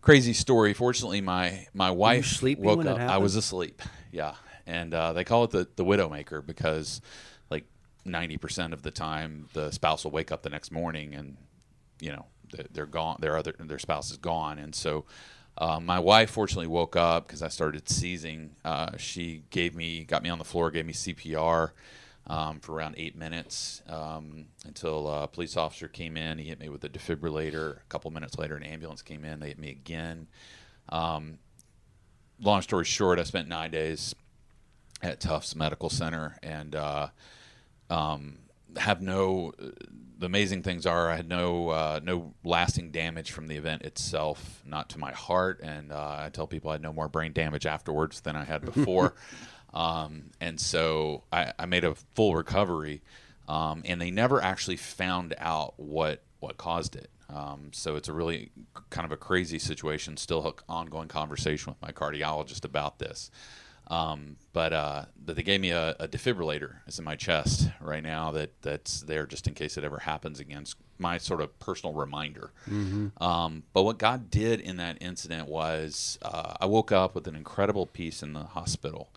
crazy 0.00 0.32
story. 0.32 0.72
Fortunately, 0.74 1.20
my 1.20 1.66
my 1.74 1.90
wife 1.90 2.26
woke 2.60 2.78
up. 2.86 2.98
I 3.10 3.18
was 3.18 3.36
asleep. 3.36 3.82
Yeah, 4.12 4.34
and 4.66 4.92
uh, 4.94 5.12
they 5.12 5.24
call 5.24 5.44
it 5.44 5.50
the 5.50 5.68
the 5.76 5.84
widowmaker 5.84 6.44
because 6.44 7.00
like 7.50 7.64
ninety 8.04 8.36
percent 8.36 8.72
of 8.72 8.82
the 8.82 8.90
time 8.90 9.48
the 9.52 9.70
spouse 9.70 10.04
will 10.04 10.12
wake 10.12 10.30
up 10.32 10.42
the 10.42 10.50
next 10.50 10.70
morning 10.70 11.14
and 11.14 11.36
you 12.00 12.12
know 12.12 12.26
they're, 12.52 12.66
they're 12.72 12.86
gone. 12.86 13.18
Their 13.20 13.36
other 13.36 13.54
their 13.58 13.78
spouse 13.78 14.10
is 14.10 14.16
gone, 14.18 14.58
and 14.58 14.74
so. 14.74 15.04
Uh, 15.58 15.78
my 15.78 15.98
wife 15.98 16.30
fortunately 16.30 16.66
woke 16.66 16.96
up 16.96 17.26
because 17.26 17.42
I 17.42 17.48
started 17.48 17.86
seizing. 17.86 18.56
Uh, 18.64 18.96
she 18.96 19.42
gave 19.50 19.74
me, 19.74 20.02
got 20.02 20.22
me 20.22 20.30
on 20.30 20.38
the 20.38 20.46
floor, 20.46 20.70
gave 20.70 20.86
me 20.86 20.94
CPR 20.94 21.72
um, 22.26 22.60
for 22.60 22.74
around 22.74 22.94
eight 22.98 23.16
minutes 23.16 23.82
um, 23.88 24.46
until 24.64 25.08
a 25.08 25.28
police 25.28 25.56
officer 25.56 25.88
came 25.88 26.16
in. 26.16 26.38
He 26.38 26.44
hit 26.44 26.60
me 26.60 26.68
with 26.68 26.84
a 26.84 26.88
defibrillator. 26.88 27.78
A 27.78 27.84
couple 27.88 28.10
minutes 28.10 28.38
later, 28.38 28.56
an 28.56 28.62
ambulance 28.62 29.02
came 29.02 29.24
in. 29.24 29.40
They 29.40 29.48
hit 29.48 29.58
me 29.58 29.70
again. 29.70 30.28
Um, 30.88 31.38
long 32.40 32.62
story 32.62 32.84
short, 32.84 33.18
I 33.18 33.24
spent 33.24 33.48
nine 33.48 33.70
days 33.70 34.14
at 35.02 35.20
Tufts 35.20 35.56
Medical 35.56 35.90
Center 35.90 36.38
and 36.42 36.74
uh, 36.74 37.08
um, 37.90 38.38
have 38.76 39.02
no. 39.02 39.52
The 40.18 40.26
amazing 40.26 40.62
things 40.62 40.86
are 40.86 41.10
I 41.10 41.16
had 41.16 41.28
no 41.28 41.70
uh, 41.70 42.00
no 42.02 42.34
lasting 42.44 42.92
damage 42.92 43.32
from 43.32 43.48
the 43.48 43.56
event 43.56 43.82
itself, 43.82 44.62
not 44.64 44.88
to 44.90 44.98
my 44.98 45.10
heart, 45.10 45.60
and 45.62 45.92
uh, 45.92 46.16
I 46.20 46.30
tell 46.32 46.46
people 46.46 46.70
I 46.70 46.74
had 46.74 46.82
no 46.82 46.92
more 46.92 47.08
brain 47.08 47.32
damage 47.32 47.66
afterwards 47.66 48.20
than 48.20 48.36
I 48.36 48.44
had 48.44 48.64
before, 48.72 49.14
um, 49.72 50.30
and 50.40 50.60
so 50.60 51.24
I, 51.32 51.52
I 51.58 51.66
made 51.66 51.84
a 51.84 51.94
full 52.14 52.34
recovery, 52.34 53.02
um, 53.48 53.82
and 53.84 54.00
they 54.00 54.10
never 54.10 54.42
actually 54.42 54.76
found 54.76 55.34
out 55.38 55.74
what 55.76 56.22
what 56.40 56.56
caused 56.56 56.96
it. 56.96 57.08
Um, 57.28 57.70
so 57.72 57.96
it's 57.96 58.08
a 58.08 58.12
really 58.12 58.50
kind 58.90 59.06
of 59.06 59.12
a 59.12 59.16
crazy 59.16 59.58
situation. 59.58 60.16
Still 60.16 60.46
an 60.46 60.52
ongoing 60.68 61.08
conversation 61.08 61.72
with 61.72 61.80
my 61.80 61.92
cardiologist 61.92 62.64
about 62.64 62.98
this. 62.98 63.30
Um, 63.88 64.36
but 64.52 64.72
uh, 64.72 65.04
they 65.24 65.42
gave 65.42 65.60
me 65.60 65.70
a, 65.70 65.96
a 65.98 66.08
defibrillator. 66.08 66.76
It's 66.86 66.98
in 66.98 67.04
my 67.04 67.16
chest 67.16 67.68
right 67.80 68.02
now. 68.02 68.30
That 68.32 68.50
that's 68.62 69.00
there 69.02 69.26
just 69.26 69.46
in 69.48 69.54
case 69.54 69.76
it 69.76 69.84
ever 69.84 69.98
happens 69.98 70.40
again. 70.40 70.62
It's 70.62 70.76
my 70.98 71.18
sort 71.18 71.40
of 71.40 71.58
personal 71.58 71.94
reminder. 71.94 72.52
Um, 73.20 73.64
but 73.72 73.82
what 73.82 73.98
God 73.98 74.30
did 74.30 74.60
in 74.60 74.76
that 74.76 74.98
incident 75.00 75.48
was 75.48 76.18
uh, 76.22 76.54
I 76.60 76.66
woke 76.66 76.92
up 76.92 77.14
with 77.14 77.26
an 77.26 77.34
incredible 77.34 77.86
peace 77.86 78.22
in 78.22 78.34
the 78.34 78.44
hospital. 78.44 79.10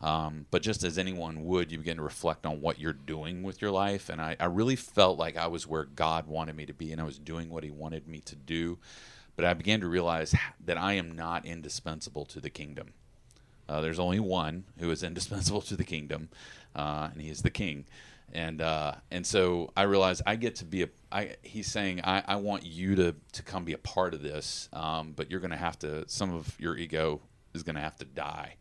Um, 0.00 0.46
but 0.50 0.62
just 0.62 0.84
as 0.84 0.98
anyone 0.98 1.44
would, 1.44 1.72
you 1.72 1.78
begin 1.78 1.96
to 1.96 2.02
reflect 2.02 2.44
on 2.44 2.60
what 2.60 2.78
you're 2.78 2.92
doing 2.92 3.42
with 3.42 3.62
your 3.62 3.70
life. 3.70 4.08
And 4.08 4.20
I, 4.20 4.36
I 4.38 4.46
really 4.46 4.76
felt 4.76 5.18
like 5.18 5.36
I 5.36 5.46
was 5.46 5.66
where 5.66 5.84
God 5.84 6.26
wanted 6.26 6.54
me 6.54 6.66
to 6.66 6.74
be 6.74 6.92
and 6.92 7.00
I 7.00 7.04
was 7.04 7.18
doing 7.18 7.48
what 7.48 7.64
He 7.64 7.70
wanted 7.70 8.06
me 8.06 8.20
to 8.20 8.36
do. 8.36 8.78
But 9.36 9.44
I 9.44 9.54
began 9.54 9.80
to 9.80 9.88
realize 9.88 10.34
that 10.64 10.78
I 10.78 10.94
am 10.94 11.14
not 11.16 11.46
indispensable 11.46 12.24
to 12.26 12.40
the 12.40 12.50
kingdom. 12.50 12.92
Uh, 13.68 13.80
there's 13.80 13.98
only 13.98 14.20
one 14.20 14.64
who 14.78 14.90
is 14.90 15.02
indispensable 15.02 15.62
to 15.62 15.76
the 15.76 15.84
kingdom, 15.84 16.28
uh, 16.74 17.08
and 17.12 17.20
he 17.20 17.30
is 17.30 17.42
the 17.42 17.50
king. 17.50 17.84
And 18.32 18.60
uh, 18.60 18.94
and 19.10 19.24
so 19.26 19.72
I 19.76 19.82
realized 19.82 20.22
I 20.26 20.36
get 20.36 20.56
to 20.56 20.64
be 20.64 20.82
a. 20.82 20.88
I, 21.12 21.36
he's 21.42 21.68
saying 21.68 22.00
I, 22.02 22.24
I 22.26 22.36
want 22.36 22.64
you 22.64 22.96
to 22.96 23.14
to 23.32 23.42
come 23.42 23.64
be 23.64 23.72
a 23.72 23.78
part 23.78 24.14
of 24.14 24.22
this, 24.22 24.68
um, 24.72 25.12
but 25.14 25.30
you're 25.30 25.40
going 25.40 25.52
to 25.52 25.56
have 25.56 25.78
to. 25.80 26.08
Some 26.08 26.34
of 26.34 26.58
your 26.58 26.76
ego 26.76 27.20
is 27.54 27.62
going 27.62 27.76
to 27.76 27.82
have 27.82 27.96
to 27.96 28.04
die. 28.04 28.56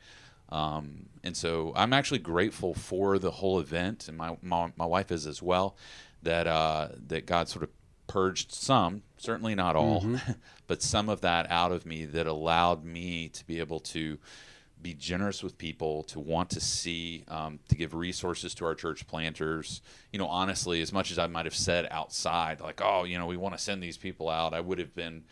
Um, 0.49 1.07
and 1.23 1.35
so 1.35 1.73
I'm 1.75 1.93
actually 1.93 2.19
grateful 2.19 2.73
for 2.73 3.17
the 3.19 3.31
whole 3.31 3.59
event, 3.59 4.07
and 4.07 4.17
my 4.17 4.37
my, 4.41 4.71
my 4.75 4.85
wife 4.85 5.11
is 5.11 5.25
as 5.25 5.41
well. 5.41 5.75
That 6.23 6.47
uh, 6.47 6.89
that 7.07 7.25
God 7.25 7.49
sort 7.49 7.63
of 7.63 7.69
purged 8.07 8.51
some, 8.51 9.01
certainly 9.17 9.55
not 9.55 9.75
all, 9.75 10.05
but 10.67 10.81
some 10.81 11.09
of 11.09 11.21
that 11.21 11.49
out 11.49 11.71
of 11.71 11.85
me 11.85 12.05
that 12.05 12.27
allowed 12.27 12.83
me 12.83 13.29
to 13.29 13.45
be 13.45 13.59
able 13.59 13.79
to 13.79 14.17
be 14.81 14.93
generous 14.93 15.41
with 15.41 15.57
people, 15.57 16.03
to 16.03 16.19
want 16.19 16.49
to 16.51 16.61
see, 16.61 17.23
um, 17.27 17.59
to 17.69 17.75
give 17.75 17.95
resources 17.95 18.53
to 18.53 18.65
our 18.65 18.75
church 18.75 19.07
planters. 19.07 19.81
You 20.11 20.19
know, 20.19 20.27
honestly, 20.27 20.79
as 20.81 20.93
much 20.93 21.11
as 21.11 21.17
I 21.17 21.25
might 21.25 21.45
have 21.45 21.55
said 21.55 21.87
outside, 21.89 22.61
like, 22.61 22.81
oh, 22.83 23.03
you 23.03 23.17
know, 23.17 23.25
we 23.25 23.37
want 23.37 23.55
to 23.57 23.61
send 23.61 23.81
these 23.81 23.97
people 23.97 24.29
out, 24.29 24.53
I 24.53 24.59
would 24.59 24.77
have 24.77 24.93
been, 24.93 25.23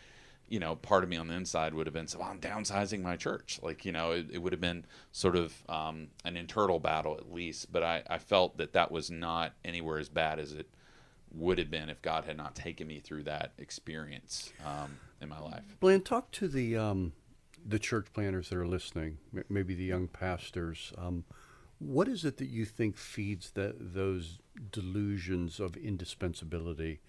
you 0.54 0.60
know, 0.60 0.76
part 0.76 1.04
of 1.04 1.10
me 1.10 1.18
on 1.18 1.26
the 1.26 1.34
inside 1.34 1.74
would 1.74 1.88
have 1.88 1.96
been, 1.96 2.08
so 2.08 2.20
well, 2.20 2.28
I'm 2.30 2.40
downsizing 2.40 3.02
my 3.02 3.16
church. 3.16 3.60
Like, 3.64 3.86
you 3.86 3.92
know, 3.92 4.12
it, 4.12 4.28
it 4.34 4.38
would 4.38 4.54
have 4.54 4.62
been 4.62 4.86
sort 5.12 5.36
of 5.36 5.52
um, 5.68 6.10
an 6.26 6.38
internal 6.38 6.78
battle 6.78 7.18
at 7.18 7.34
least. 7.34 7.72
But 7.72 7.82
I, 7.82 8.04
I 8.08 8.20
felt 8.20 8.58
that 8.58 8.74
that 8.74 8.92
was 8.92 9.10
not 9.10 9.54
anywhere 9.66 9.98
as 9.98 10.10
bad 10.10 10.38
as 10.38 10.54
it 10.54 10.68
would 11.34 11.58
have 11.58 11.72
been 11.72 11.90
if 11.90 12.04
God 12.04 12.26
had 12.26 12.38
not 12.38 12.54
taken 12.54 12.86
me 12.86 13.00
through 13.00 13.24
that 13.24 13.54
experience 13.58 14.54
um, 14.64 15.00
in 15.20 15.28
my 15.28 15.40
life. 15.40 15.64
Bland, 15.80 16.06
talk 16.06 16.30
to 16.34 16.48
the 16.48 16.78
um, 16.78 17.14
the 17.66 17.80
church 17.80 18.06
planters 18.14 18.50
that 18.50 18.60
are 18.60 18.68
listening, 18.68 19.18
maybe 19.50 19.74
the 19.74 19.86
young 19.86 20.08
pastors. 20.08 20.94
Um, 21.00 21.24
what 21.80 22.08
is 22.08 22.26
it 22.26 22.38
that 22.38 22.50
you 22.50 22.66
think 22.66 22.96
feeds 22.96 23.50
the, 23.50 23.74
those 23.80 24.38
delusions 24.72 25.60
of 25.60 25.76
indispensability 25.76 27.00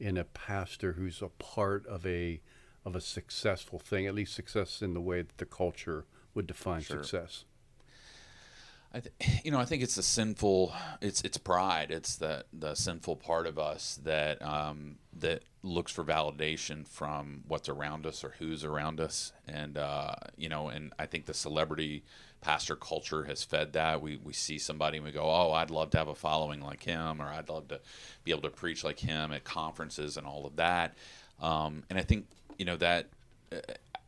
in 0.00 0.16
a 0.16 0.24
pastor 0.24 0.94
who's 0.94 1.22
a 1.22 1.28
part 1.28 1.86
of 1.86 2.04
a 2.04 2.40
of 2.84 2.96
a 2.96 3.00
successful 3.00 3.78
thing, 3.78 4.06
at 4.06 4.14
least 4.14 4.34
success 4.34 4.82
in 4.82 4.94
the 4.94 5.00
way 5.00 5.22
that 5.22 5.38
the 5.38 5.44
culture 5.46 6.04
would 6.34 6.46
define 6.46 6.80
Sure. 6.80 7.02
success? 7.02 7.44
I 8.92 9.00
th- 9.00 9.44
you 9.44 9.50
know, 9.50 9.58
I 9.58 9.66
think 9.66 9.82
it's 9.82 9.96
the 9.96 10.02
sinful. 10.02 10.72
It's 11.02 11.20
it's 11.20 11.36
pride. 11.36 11.90
It's 11.90 12.16
the 12.16 12.46
the 12.54 12.74
sinful 12.74 13.16
part 13.16 13.46
of 13.46 13.58
us 13.58 14.00
that 14.04 14.40
um, 14.40 14.96
that 15.18 15.42
looks 15.62 15.92
for 15.92 16.02
validation 16.04 16.88
from 16.88 17.42
what's 17.46 17.68
around 17.68 18.06
us 18.06 18.24
or 18.24 18.34
who's 18.38 18.64
around 18.64 18.98
us, 18.98 19.32
and 19.46 19.76
uh, 19.76 20.14
you 20.38 20.48
know, 20.48 20.68
and 20.68 20.94
I 20.98 21.04
think 21.04 21.26
the 21.26 21.34
celebrity 21.34 22.02
pastor 22.40 22.76
culture 22.76 23.24
has 23.24 23.44
fed 23.44 23.74
that. 23.74 24.00
We 24.00 24.16
we 24.24 24.32
see 24.32 24.58
somebody 24.58 24.96
and 24.96 25.04
we 25.04 25.12
go, 25.12 25.24
oh, 25.24 25.52
I'd 25.52 25.70
love 25.70 25.90
to 25.90 25.98
have 25.98 26.08
a 26.08 26.14
following 26.14 26.62
like 26.62 26.82
him, 26.82 27.20
or 27.20 27.26
I'd 27.26 27.50
love 27.50 27.68
to 27.68 27.80
be 28.24 28.30
able 28.30 28.42
to 28.42 28.50
preach 28.50 28.84
like 28.84 29.00
him 29.00 29.32
at 29.32 29.44
conferences 29.44 30.16
and 30.16 30.26
all 30.26 30.46
of 30.46 30.56
that. 30.56 30.96
Um, 31.40 31.84
and 31.90 31.98
I 31.98 32.02
think 32.02 32.26
you 32.58 32.64
know 32.64 32.76
that 32.76 33.06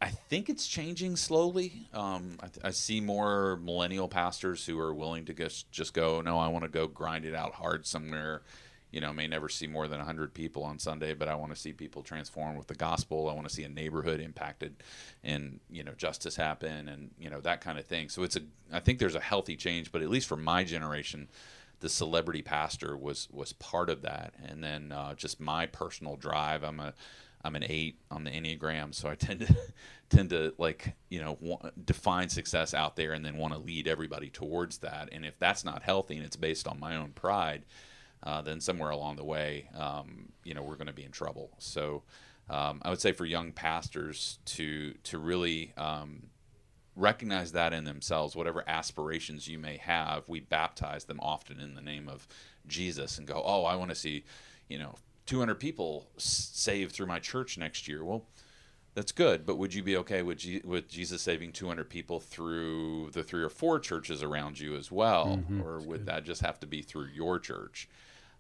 I 0.03 0.09
think 0.09 0.49
it's 0.49 0.67
changing 0.67 1.17
slowly. 1.17 1.87
Um, 1.93 2.39
I, 2.43 2.69
I 2.69 2.71
see 2.71 3.01
more 3.01 3.59
millennial 3.63 4.09
pastors 4.09 4.65
who 4.65 4.79
are 4.79 4.95
willing 4.95 5.27
to 5.27 5.35
just 5.35 5.71
just 5.71 5.93
go, 5.93 6.21
no, 6.21 6.39
I 6.39 6.49
want 6.49 6.65
to 6.65 6.71
go 6.71 6.87
grind 6.87 7.25
it 7.25 7.35
out 7.35 7.53
hard 7.53 7.87
somewhere. 7.87 8.43
You 8.91 9.01
know, 9.01 9.13
may 9.13 9.29
never 9.29 9.49
see 9.49 9.69
more 9.69 9.87
than 9.87 9.99
100 9.99 10.35
people 10.35 10.65
on 10.65 10.81
Sunday, 10.81 11.15
but 11.15 11.29
I 11.29 11.37
want 11.37 11.55
to 11.55 11.61
see 11.61 11.73
people 11.73 12.03
transform 12.03 12.57
with 12.57 12.67
the 12.67 12.75
gospel. 12.75 13.29
I 13.29 13.35
want 13.35 13.49
to 13.49 13.55
see 13.55 13.63
a 13.63 13.69
neighborhood 13.69 14.21
impacted 14.21 14.83
and, 15.23 15.61
you 15.71 15.85
know, 15.85 15.93
justice 15.93 16.35
happen 16.35 16.89
and, 16.89 17.11
you 17.17 17.31
know, 17.31 17.41
that 17.43 17.61
kind 17.61 17.79
of 17.79 17.85
thing. 17.85 18.09
So 18.09 18.25
it's 18.25 18.35
a, 18.35 18.41
I 18.73 18.81
think 18.81 18.99
there's 18.99 19.15
a 19.15 19.21
healthy 19.21 19.55
change, 19.55 19.93
but 19.93 20.03
at 20.03 20.11
least 20.11 20.27
for 20.27 20.37
my 20.37 20.65
generation, 20.65 21.29
the 21.79 21.89
celebrity 21.89 22.43
pastor 22.43 22.97
was 22.97 23.29
was 23.31 23.53
part 23.55 23.89
of 23.89 24.03
that 24.03 24.35
and 24.45 24.63
then 24.63 24.93
uh, 24.93 25.15
just 25.15 25.41
my 25.41 25.65
personal 25.65 26.15
drive 26.15 26.63
i'm 26.63 26.79
a 26.79 26.93
I'm 27.43 27.57
an 27.57 27.65
eight 27.67 27.99
on 28.11 28.25
the 28.25 28.31
Enneagram, 28.31 28.95
so 28.95 29.09
I 29.09 29.15
tend 29.15 29.41
to 29.41 29.57
tend 30.11 30.31
to 30.31 30.55
like 30.59 30.95
you 31.09 31.21
know 31.21 31.39
wa- 31.41 31.71
define 31.85 32.29
success 32.29 32.75
out 32.75 32.97
there 32.97 33.13
and 33.13 33.25
then 33.25 33.37
want 33.37 33.55
to 33.55 33.59
lead 33.59 33.89
everybody 33.89 34.29
towards 34.29 34.79
that. 34.79 35.09
And 35.13 35.25
if 35.25 35.39
that's 35.39 35.65
not 35.65 35.83
healthy 35.83 36.17
and 36.17 36.25
it's 36.27 36.37
based 36.37 36.69
on 36.69 36.79
my 36.79 36.97
own 36.97 37.11
pride, 37.13 37.65
uh, 38.23 38.43
then 38.43 38.61
somewhere 38.61 38.91
along 38.91 39.17
the 39.17 39.25
way, 39.25 39.69
um, 39.77 40.29
you 40.45 40.55
know, 40.55 40.63
we're 40.63 40.77
going 40.77 40.87
to 40.87 40.93
be 40.93 41.05
in 41.05 41.13
trouble. 41.13 41.51
So 41.59 42.03
um, 42.49 42.81
I 42.83 42.91
would 42.91 43.01
say 43.01 43.13
for 43.13 43.25
young 43.25 43.53
pastors 43.53 44.39
to 44.47 44.95
to 45.05 45.19
really 45.19 45.73
um, 45.77 46.25
recognize 46.97 47.53
that 47.53 47.73
in 47.73 47.85
themselves, 47.85 48.37
whatever 48.37 48.65
aspirations 48.67 49.49
you 49.49 49.59
may 49.59 49.79
have, 49.79 50.29
we 50.29 50.41
baptize 50.41 51.05
them 51.05 51.21
often 51.23 51.61
in 51.61 51.75
the 51.75 51.81
name 51.81 52.09
of 52.09 52.27
Jesus 52.67 53.19
and 53.19 53.27
go, 53.27 53.43
oh, 53.45 53.65
I 53.65 53.77
want 53.77 53.91
to 53.91 53.95
see, 53.95 54.25
you 54.69 54.79
know, 54.79 54.95
200 55.31 55.55
people 55.61 56.09
saved 56.17 56.91
through 56.91 57.07
my 57.07 57.21
church 57.21 57.57
next 57.57 57.87
year. 57.87 58.05
Well, 58.05 58.25
that's 58.95 59.13
good, 59.13 59.47
but 59.47 59.59
would 59.59 59.73
you 59.73 59.85
be 59.85 59.97
okay 59.99 60.23
with, 60.23 60.39
G- 60.39 60.61
with 60.65 60.89
Jesus 60.89 61.23
saving 61.23 61.53
200 61.53 61.89
people 61.89 62.19
through 62.19 63.11
the 63.13 63.23
three 63.23 63.45
or 63.45 63.49
four 63.49 63.79
churches 63.79 64.25
around 64.25 64.59
you 64.59 64.75
as 64.75 64.91
well? 64.91 65.39
Mm-hmm. 65.39 65.63
Or 65.63 65.79
would 65.83 66.07
that 66.07 66.25
just 66.25 66.43
have 66.43 66.59
to 66.61 66.67
be 66.67 66.83
through 66.83 67.07
your 67.15 67.39
church? 67.39 67.89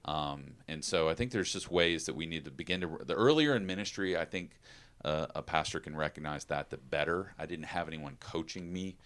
Um, 0.04 0.54
and 0.66 0.84
so 0.84 1.08
I 1.08 1.14
think 1.14 1.30
there's 1.30 1.52
just 1.52 1.70
ways 1.70 2.06
that 2.06 2.16
we 2.16 2.26
need 2.26 2.44
to 2.46 2.50
begin 2.50 2.80
to. 2.80 2.98
The 3.06 3.14
earlier 3.14 3.54
in 3.54 3.66
ministry, 3.66 4.16
I 4.16 4.24
think 4.24 4.58
uh, 5.04 5.26
a 5.36 5.42
pastor 5.42 5.78
can 5.78 5.94
recognize 5.94 6.44
that, 6.46 6.70
the 6.70 6.76
better. 6.78 7.34
I 7.38 7.46
didn't 7.46 7.66
have 7.66 7.86
anyone 7.86 8.16
coaching 8.18 8.72
me 8.72 8.96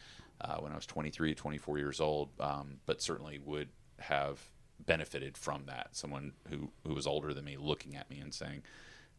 uh, 0.40 0.56
when 0.56 0.72
I 0.72 0.74
was 0.74 0.86
23, 0.86 1.34
24 1.34 1.78
years 1.78 2.00
old, 2.00 2.30
um, 2.40 2.78
but 2.86 3.02
certainly 3.02 3.40
would 3.44 3.68
have 3.98 4.40
benefited 4.86 5.36
from 5.36 5.64
that. 5.66 5.88
Someone 5.92 6.32
who, 6.48 6.70
who 6.86 6.94
was 6.94 7.06
older 7.06 7.32
than 7.34 7.44
me 7.44 7.56
looking 7.58 7.96
at 7.96 8.10
me 8.10 8.18
and 8.18 8.32
saying, 8.32 8.62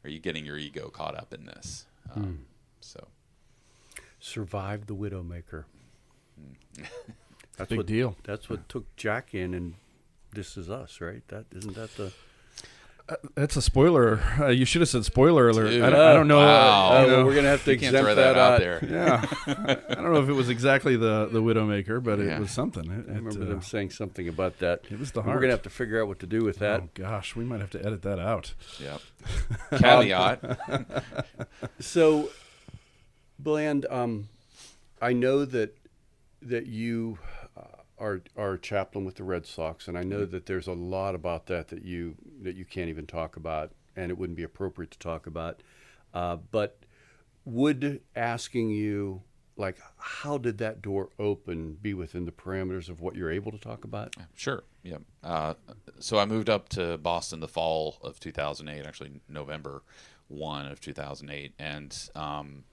Are 0.03 0.09
you 0.09 0.19
getting 0.19 0.45
your 0.45 0.57
ego 0.57 0.89
caught 0.89 1.15
up 1.15 1.33
in 1.33 1.45
this? 1.45 1.85
Um, 2.15 2.45
So, 2.81 3.07
Survive 4.19 4.87
the 4.87 4.95
Widowmaker. 4.95 5.65
That's 7.57 7.69
Big 7.69 7.77
what 7.77 7.85
deal. 7.85 8.15
That's 8.23 8.49
what 8.49 8.67
took 8.67 8.93
Jack 8.95 9.33
in, 9.33 9.53
and 9.53 9.75
this 10.33 10.57
is 10.57 10.69
us, 10.69 10.99
right? 10.99 11.21
That 11.29 11.45
isn't 11.55 11.75
that 11.75 11.95
the. 11.95 12.11
That's 13.35 13.55
a 13.55 13.61
spoiler. 13.61 14.19
Uh, 14.39 14.47
you 14.47 14.65
should 14.65 14.81
have 14.81 14.89
said 14.89 15.05
spoiler 15.05 15.47
alert. 15.49 15.69
Dude. 15.69 15.83
I, 15.83 15.89
don't, 15.91 15.99
I 15.99 16.13
don't 16.13 16.27
know. 16.27 16.37
Wow. 16.39 16.45
uh, 16.47 16.89
Uh, 16.97 17.01
you 17.01 17.07
know, 17.07 17.15
well, 17.17 17.25
we're 17.25 17.35
gonna 17.35 17.49
have 17.49 17.63
to 17.65 17.71
you 17.71 17.75
exempt 17.75 17.99
throw 17.99 18.15
that, 18.15 18.35
out 18.35 18.53
out. 18.53 18.59
there. 18.59 18.79
yeah, 18.83 19.25
I 19.89 19.93
don't 19.93 20.11
know 20.11 20.23
if 20.23 20.27
it 20.29 20.33
was 20.33 20.49
exactly 20.49 20.95
the 20.97 21.27
the 21.27 21.39
Widowmaker, 21.41 22.01
but 22.03 22.17
Yeah. 22.17 22.37
it 22.37 22.39
was 22.39 22.49
something. 22.49 22.85
It, 22.85 23.05
I 23.07 23.13
remember 23.17 23.43
uh, 23.43 23.45
them 23.45 23.61
saying 23.61 23.91
something 23.91 24.27
about 24.27 24.57
that. 24.59 24.81
It 24.89 24.97
was 24.99 25.11
the 25.11 25.21
heart. 25.21 25.35
We're 25.35 25.41
gonna 25.41 25.53
have 25.53 25.61
to 25.63 25.69
figure 25.69 26.01
out 26.01 26.07
what 26.07 26.17
to 26.21 26.25
do 26.27 26.43
with 26.43 26.57
that. 26.59 26.81
Oh 26.81 26.89
gosh, 26.95 27.35
we 27.35 27.45
might 27.45 27.59
have 27.61 27.69
to 27.71 27.85
edit 27.85 28.01
that 28.01 28.17
out. 28.19 28.53
yeah. 28.81 28.97
Caveat. 29.77 31.03
So, 31.79 32.29
Bland, 33.37 33.85
um, 33.89 34.29
I 35.01 35.13
know 35.13 35.45
that 35.45 35.77
that 36.41 36.65
you 36.67 37.19
uh, 37.57 37.61
are 37.99 38.21
are 38.35 38.53
a 38.53 38.59
chaplain 38.59 39.05
with 39.05 39.15
the 39.15 39.23
Red 39.23 39.45
Sox, 39.45 39.87
and 39.87 39.97
I 39.97 40.01
know 40.03 40.25
that 40.25 40.45
there's 40.47 40.67
a 40.67 40.73
lot 40.73 41.15
about 41.15 41.47
that 41.47 41.67
that 41.69 41.83
you 41.83 42.15
that 42.45 42.55
you 42.55 42.65
can't 42.65 42.89
even 42.89 43.05
talk 43.05 43.35
about, 43.35 43.71
and 43.95 44.11
it 44.11 44.17
wouldn't 44.17 44.37
be 44.37 44.43
appropriate 44.43 44.91
to 44.91 44.99
talk 44.99 45.27
about. 45.27 45.61
Uh, 46.13 46.37
but 46.51 46.79
would 47.43 48.01
asking 48.15 48.71
you 48.71 49.21
like 49.57 49.77
how 49.97 50.37
did 50.37 50.57
that 50.57 50.81
door 50.81 51.09
open 51.17 51.77
be 51.81 51.93
within 51.93 52.25
the 52.25 52.31
parameters 52.31 52.89
of 52.89 53.01
what 53.01 53.15
you're 53.15 53.31
able 53.31 53.51
to 53.51 53.57
talk 53.57 53.83
about? 53.83 54.15
Sure. 54.35 54.63
Yeah. 54.83 54.97
Uh, 55.23 55.53
so 55.99 56.17
I 56.17 56.25
moved 56.25 56.49
up 56.49 56.69
to 56.69 56.97
Boston 56.97 57.39
the 57.39 57.47
fall 57.47 57.97
of 58.01 58.19
2008, 58.19 58.85
actually 58.85 59.21
November 59.29 59.83
1 60.27 60.67
of 60.67 60.81
2008. 60.81 61.53
And 61.57 62.09
um, 62.15 62.63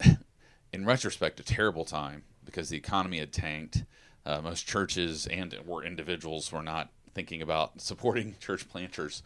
in 0.72 0.86
retrospect, 0.86 1.40
a 1.40 1.44
terrible 1.44 1.84
time 1.84 2.24
because 2.44 2.68
the 2.68 2.76
economy 2.76 3.18
had 3.18 3.32
tanked. 3.32 3.84
Uh, 4.26 4.40
most 4.40 4.66
churches 4.66 5.26
and 5.26 5.54
or 5.66 5.84
individuals 5.84 6.50
were 6.50 6.62
not 6.62 6.90
thinking 7.14 7.42
about 7.42 7.80
supporting 7.80 8.36
church 8.40 8.68
planters. 8.68 9.22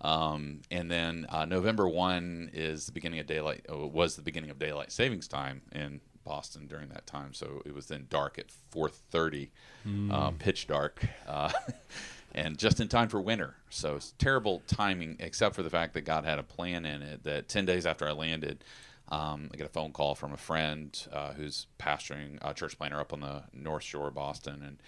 Um, 0.00 0.62
and 0.70 0.90
then 0.90 1.26
uh, 1.28 1.44
November 1.44 1.88
one 1.88 2.50
is 2.52 2.86
the 2.86 2.92
beginning 2.92 3.20
of 3.20 3.26
daylight. 3.26 3.66
Oh, 3.68 3.86
was 3.86 4.16
the 4.16 4.22
beginning 4.22 4.50
of 4.50 4.58
daylight 4.58 4.90
savings 4.90 5.28
time 5.28 5.62
in 5.72 6.00
Boston 6.24 6.66
during 6.66 6.88
that 6.90 7.06
time. 7.06 7.34
So 7.34 7.62
it 7.64 7.74
was 7.74 7.86
then 7.86 8.06
dark 8.08 8.38
at 8.38 8.46
4:30, 8.72 9.50
uh, 10.10 10.30
pitch 10.32 10.66
dark, 10.66 11.06
uh, 11.26 11.52
and 12.34 12.58
just 12.58 12.80
in 12.80 12.88
time 12.88 13.08
for 13.08 13.20
winter. 13.20 13.56
So 13.70 13.96
it's 13.96 14.12
terrible 14.18 14.62
timing, 14.66 15.16
except 15.20 15.54
for 15.54 15.62
the 15.62 15.70
fact 15.70 15.94
that 15.94 16.02
God 16.02 16.24
had 16.24 16.38
a 16.38 16.42
plan 16.42 16.84
in 16.84 17.02
it. 17.02 17.24
That 17.24 17.48
10 17.48 17.64
days 17.66 17.86
after 17.86 18.06
I 18.08 18.12
landed, 18.12 18.64
um, 19.08 19.50
I 19.52 19.56
get 19.56 19.66
a 19.66 19.70
phone 19.70 19.92
call 19.92 20.14
from 20.14 20.32
a 20.32 20.38
friend 20.38 20.96
uh, 21.12 21.32
who's 21.32 21.66
pastoring 21.78 22.38
a 22.40 22.54
church 22.54 22.78
planter 22.78 23.00
up 23.00 23.12
on 23.12 23.20
the 23.20 23.44
North 23.52 23.82
Shore 23.82 24.08
of 24.08 24.14
Boston, 24.14 24.62
and 24.64 24.78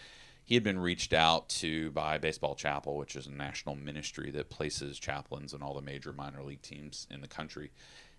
he 0.44 0.54
had 0.54 0.64
been 0.64 0.78
reached 0.78 1.12
out 1.12 1.48
to 1.48 1.90
by 1.92 2.18
Baseball 2.18 2.54
Chapel, 2.54 2.96
which 2.96 3.16
is 3.16 3.26
a 3.26 3.32
national 3.32 3.76
ministry 3.76 4.30
that 4.32 4.50
places 4.50 4.98
chaplains 4.98 5.52
in 5.52 5.62
all 5.62 5.74
the 5.74 5.82
major 5.82 6.12
minor 6.12 6.42
league 6.42 6.62
teams 6.62 7.06
in 7.10 7.20
the 7.20 7.28
country. 7.28 7.70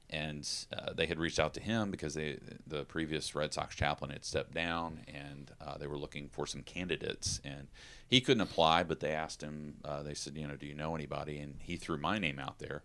And 0.09 0.47
uh, 0.75 0.93
they 0.93 1.07
had 1.07 1.19
reached 1.19 1.39
out 1.39 1.55
to 1.55 1.59
him 1.59 1.89
because 1.89 2.13
they, 2.13 2.37
the 2.67 2.83
previous 2.85 3.33
Red 3.33 3.53
Sox 3.53 3.75
chaplain 3.75 4.11
had 4.11 4.23
stepped 4.23 4.53
down, 4.53 4.99
and 5.07 5.51
uh, 5.59 5.77
they 5.77 5.87
were 5.87 5.97
looking 5.97 6.29
for 6.29 6.45
some 6.45 6.61
candidates. 6.61 7.41
And 7.43 7.67
he 8.07 8.21
couldn't 8.21 8.41
apply, 8.41 8.83
but 8.83 8.99
they 8.99 9.11
asked 9.11 9.41
him. 9.41 9.77
Uh, 9.83 10.03
they 10.03 10.13
said, 10.13 10.37
you 10.37 10.47
know, 10.47 10.55
do 10.55 10.67
you 10.67 10.75
know 10.75 10.93
anybody? 10.93 11.39
And 11.39 11.55
he 11.59 11.75
threw 11.75 11.97
my 11.97 12.19
name 12.19 12.37
out 12.37 12.59
there 12.59 12.83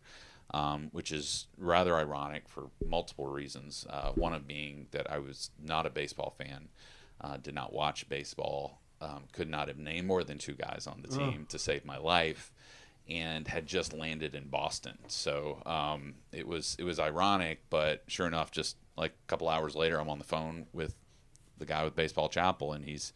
um, 0.52 0.88
which 0.92 1.12
is 1.12 1.46
rather 1.56 1.96
ironic 1.96 2.48
for 2.48 2.70
multiple 2.86 3.26
reasons. 3.26 3.86
Uh, 3.88 4.10
one 4.12 4.32
of 4.32 4.46
being 4.46 4.86
that 4.90 5.10
I 5.10 5.18
was 5.18 5.50
not 5.62 5.86
a 5.86 5.90
baseball 5.90 6.34
fan, 6.36 6.68
uh, 7.20 7.36
did 7.36 7.54
not 7.54 7.72
watch 7.72 8.08
baseball, 8.08 8.80
um, 9.00 9.24
could 9.32 9.48
not 9.48 9.68
have 9.68 9.78
named 9.78 10.06
more 10.06 10.24
than 10.24 10.38
two 10.38 10.54
guys 10.54 10.86
on 10.86 11.02
the 11.02 11.08
team 11.08 11.46
to 11.48 11.58
save 11.58 11.84
my 11.84 11.96
life, 11.98 12.52
and 13.08 13.48
had 13.48 13.66
just 13.66 13.92
landed 13.92 14.34
in 14.34 14.48
Boston. 14.48 14.98
So 15.08 15.62
um, 15.66 16.14
it 16.32 16.46
was 16.46 16.76
it 16.78 16.84
was 16.84 16.98
ironic, 16.98 17.62
but 17.70 18.02
sure 18.06 18.26
enough, 18.26 18.50
just 18.50 18.76
like 18.96 19.12
a 19.12 19.26
couple 19.26 19.48
hours 19.48 19.74
later, 19.74 20.00
I'm 20.00 20.08
on 20.08 20.18
the 20.18 20.24
phone 20.24 20.66
with 20.72 20.94
the 21.58 21.66
guy 21.66 21.84
with 21.84 21.94
Baseball 21.94 22.28
Chapel, 22.28 22.72
and 22.72 22.84
he's 22.84 23.12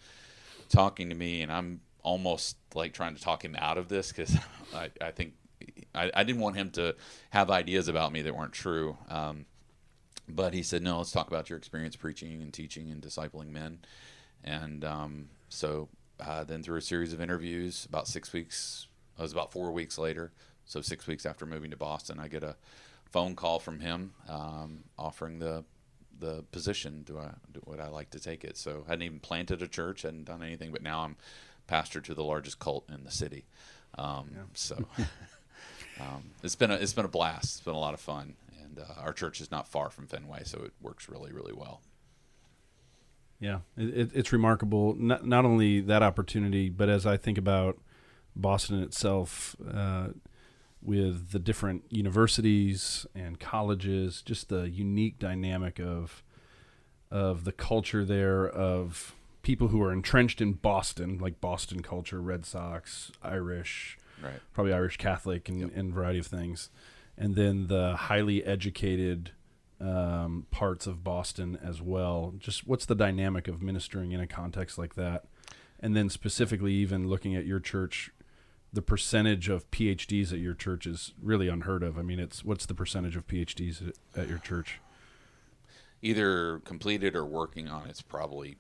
talking 0.69 1.09
to 1.11 1.15
me, 1.15 1.43
and 1.43 1.53
I'm 1.53 1.81
almost 2.03 2.57
like 2.75 2.93
trying 2.93 3.15
to 3.15 3.21
talk 3.21 3.45
him 3.45 3.57
out 3.59 3.79
of 3.79 3.89
this 3.89 4.09
because 4.13 4.37
I, 4.75 4.91
I 5.01 5.11
think 5.11 5.35
I, 5.95 6.11
I 6.15 6.25
didn't 6.25 6.41
want 6.41 6.57
him 6.57 6.71
to 6.73 6.95
have 7.31 7.51
ideas 7.51 7.89
about 7.89 8.13
me 8.13 8.23
that 8.23 8.37
weren't 8.37 8.53
true. 8.53 8.97
Um, 9.09 9.47
but 10.29 10.55
he 10.55 10.63
said, 10.63 10.83
no, 10.83 10.99
let's 10.99 11.13
talk 11.13 11.29
about 11.29 11.51
your 11.51 11.59
experience 11.59 11.97
preaching 11.97 12.41
and 12.41 12.53
teaching 12.53 12.91
and 12.91 13.03
discipling 13.03 13.49
men. 13.49 13.81
And 14.43 14.85
um, 14.85 15.29
so 15.55 15.89
uh, 16.21 16.45
then 16.45 16.63
through 16.63 16.79
a 16.79 16.83
series 16.83 17.13
of 17.13 17.21
interviews, 17.21 17.87
about 17.87 18.09
six 18.09 18.33
weeks, 18.33 18.89
it 19.19 19.23
was 19.23 19.33
about 19.33 19.53
four 19.53 19.71
weeks 19.73 19.99
later, 19.99 20.33
so 20.65 20.81
six 20.81 21.07
weeks 21.07 21.25
after 21.27 21.47
moving 21.47 21.71
to 21.71 21.77
Boston, 21.77 22.19
I 22.19 22.29
get 22.29 22.43
a 22.43 22.57
phone 23.11 23.37
call 23.37 23.59
from 23.59 23.81
him 23.81 24.13
um, 24.29 24.85
offering 24.99 25.39
the 25.39 25.65
the 26.19 26.45
position. 26.53 27.03
Do 27.05 27.19
I 27.19 27.31
do, 27.53 27.61
would 27.67 27.81
I 27.81 27.89
like 27.89 28.11
to 28.11 28.21
take 28.21 28.45
it? 28.45 28.57
So 28.57 28.85
I 28.87 28.91
hadn't 28.91 29.03
even 29.03 29.21
planted 29.21 29.63
a 29.63 29.69
church, 29.69 30.03
hadn't 30.03 30.25
done 30.25 30.43
anything, 30.43 30.73
but 30.73 30.83
now 30.83 31.01
I'm 31.01 31.17
pastor 31.67 32.01
to 32.01 32.15
the 32.15 32.25
largest 32.25 32.59
cult 32.59 32.89
in 32.89 33.05
the 33.05 33.11
city. 33.11 33.45
Um, 33.97 34.31
So 34.55 34.77
um, 36.01 36.31
it's 36.43 36.57
been 36.57 36.71
a 36.71 36.75
it's 36.75 36.93
been 36.93 37.05
a 37.05 37.09
blast. 37.09 37.57
It's 37.57 37.65
been 37.65 37.75
a 37.75 37.79
lot 37.79 37.95
of 37.95 38.01
fun, 38.01 38.35
and 38.63 38.79
uh, 38.79 39.01
our 39.01 39.13
church 39.13 39.41
is 39.41 39.51
not 39.51 39.69
far 39.69 39.91
from 39.91 40.07
Fenway, 40.07 40.45
so 40.45 40.63
it 40.65 40.73
works 40.81 41.09
really 41.09 41.33
really 41.33 41.53
well. 41.53 41.81
Yeah, 43.41 43.59
it, 43.77 43.89
it, 43.97 44.11
it's 44.15 44.33
remarkable. 44.33 44.95
Not, 44.95 45.27
not 45.27 45.45
only 45.45 45.81
that 45.81 46.03
opportunity, 46.03 46.69
but 46.71 46.89
as 46.89 47.05
I 47.07 47.17
think 47.17 47.37
about 47.39 47.79
Boston 48.37 48.83
itself, 48.83 49.55
uh, 49.71 50.09
with 50.83 51.31
the 51.31 51.39
different 51.39 51.85
universities 51.91 53.07
and 53.15 53.41
colleges, 53.41 54.23
just 54.23 54.49
the 54.49 54.69
unique 54.69 55.19
dynamic 55.19 55.79
of 55.81 56.23
of 57.11 57.45
the 57.45 57.53
culture 57.53 58.05
there 58.05 58.49
of 58.49 59.15
people 59.43 59.69
who 59.69 59.81
are 59.83 59.93
entrenched 59.93 60.41
in 60.41 60.53
Boston, 60.55 61.19
like 61.19 61.41
Boston 61.41 61.81
culture, 61.83 62.21
Red 62.21 62.45
Sox, 62.45 63.13
Irish, 63.23 63.99
Right. 64.23 64.41
probably 64.53 64.73
Irish 64.73 64.97
Catholic, 64.97 65.49
and, 65.49 65.71
and 65.73 65.91
a 65.91 65.95
variety 65.95 66.19
of 66.19 66.27
things, 66.27 66.71
and 67.17 67.35
then 67.35 67.67
the 67.69 67.95
highly 67.97 68.43
educated 68.45 69.31
um, 69.81 70.47
parts 70.51 70.87
of 70.87 71.03
Boston 71.05 71.59
as 71.63 71.83
well. 71.83 72.35
Just 72.39 72.67
what's 72.67 72.87
the 72.87 72.95
dynamic 72.95 73.49
of 73.49 73.61
ministering 73.63 74.13
in 74.13 74.21
a 74.21 74.27
context 74.27 74.79
like 74.79 74.95
that, 74.95 75.25
and 75.81 75.97
then 75.97 76.09
specifically 76.09 76.73
even 76.75 77.09
looking 77.09 77.35
at 77.35 77.45
your 77.47 77.61
church, 77.61 78.11
the 78.73 78.83
percentage 78.83 79.49
of 79.49 79.71
PhDs 79.71 80.33
at 80.33 80.39
your 80.39 80.55
church 80.55 80.87
is 80.87 81.13
really 81.21 81.49
unheard 81.49 81.83
of. 81.83 81.99
I 81.99 82.03
mean, 82.03 82.19
it's 82.19 82.45
what's 82.45 82.67
the 82.67 82.75
percentage 82.75 83.17
of 83.17 83.27
PhDs 83.27 83.89
at, 83.89 83.95
at 84.23 84.29
your 84.29 84.39
church? 84.39 84.81
Either 86.03 86.61
completed 86.61 87.17
or 87.17 87.25
working 87.25 87.69
on 87.69 87.89
it's 87.89 88.03
probably 88.03 88.57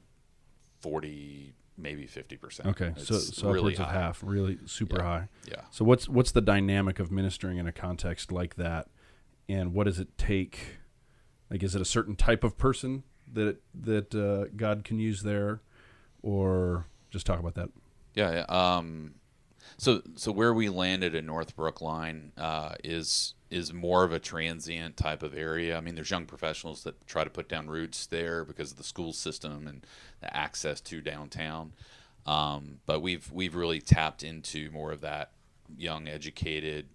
forty, 0.81 1.55
maybe 1.77 2.07
fifty 2.07 2.37
percent. 2.37 2.69
Okay, 2.71 2.93
so 2.97 3.19
so 3.19 3.51
really 3.51 3.75
upwards 3.75 3.81
of 3.81 3.87
half, 3.87 4.23
really 4.25 4.59
super 4.67 4.97
Yeah. 4.97 5.03
high. 5.03 5.29
Yeah. 5.47 5.61
So 5.71 5.85
what's 5.85 6.09
what's 6.09 6.33
the 6.33 6.41
dynamic 6.41 6.99
of 6.99 7.11
ministering 7.13 7.59
in 7.59 7.67
a 7.67 7.73
context 7.73 8.33
like 8.33 8.57
that, 8.57 8.89
and 9.49 9.75
what 9.75 9.85
does 9.85 9.99
it 9.99 10.17
take? 10.17 10.79
Like, 11.55 11.63
is 11.63 11.77
it 11.77 11.81
a 11.81 11.85
certain 11.85 12.17
type 12.17 12.43
of 12.43 12.59
person 12.59 13.05
that 13.33 13.59
that 13.81 14.13
uh, 14.13 14.53
God 14.57 14.83
can 14.83 14.99
use 14.99 15.23
there, 15.23 15.61
or 16.21 16.87
just 17.13 17.27
talk 17.27 17.39
about 17.39 17.55
that? 17.55 17.69
Yeah. 18.17 18.45
Um, 18.49 19.15
so 19.77 20.03
so 20.17 20.33
where 20.33 20.53
we 20.53 20.69
landed 20.69 21.15
in 21.15 21.27
North 21.27 21.55
Brookline 21.55 22.33
uh, 22.37 22.75
is 22.83 23.35
is 23.51 23.73
more 23.73 24.03
of 24.03 24.11
a 24.11 24.19
transient 24.19 24.97
type 24.97 25.23
of 25.23 25.33
area. 25.33 25.79
I 25.79 25.81
mean, 25.81 25.95
there's 25.95 26.11
young 26.11 26.27
professionals 26.27 26.83
that 26.83 27.07
try 27.07 27.23
to 27.23 27.31
put 27.31 27.49
down 27.49 27.69
roots 27.69 28.07
there 28.07 28.45
because 28.45 28.73
of 28.73 28.77
the 28.77 28.83
school 28.83 29.13
system 29.13 29.69
and 29.69 29.87
the 30.21 30.37
access 30.37 30.81
to 30.81 31.01
downtown. 31.01 31.73
Um, 32.27 32.81
but 32.85 32.99
we've 32.99 33.31
we've 33.31 33.55
really 33.55 33.81
tapped 33.81 34.25
into 34.25 34.73
more 34.73 34.91
of 34.91 35.03
that 35.03 35.31
young, 35.79 36.09
educated, 36.09 36.89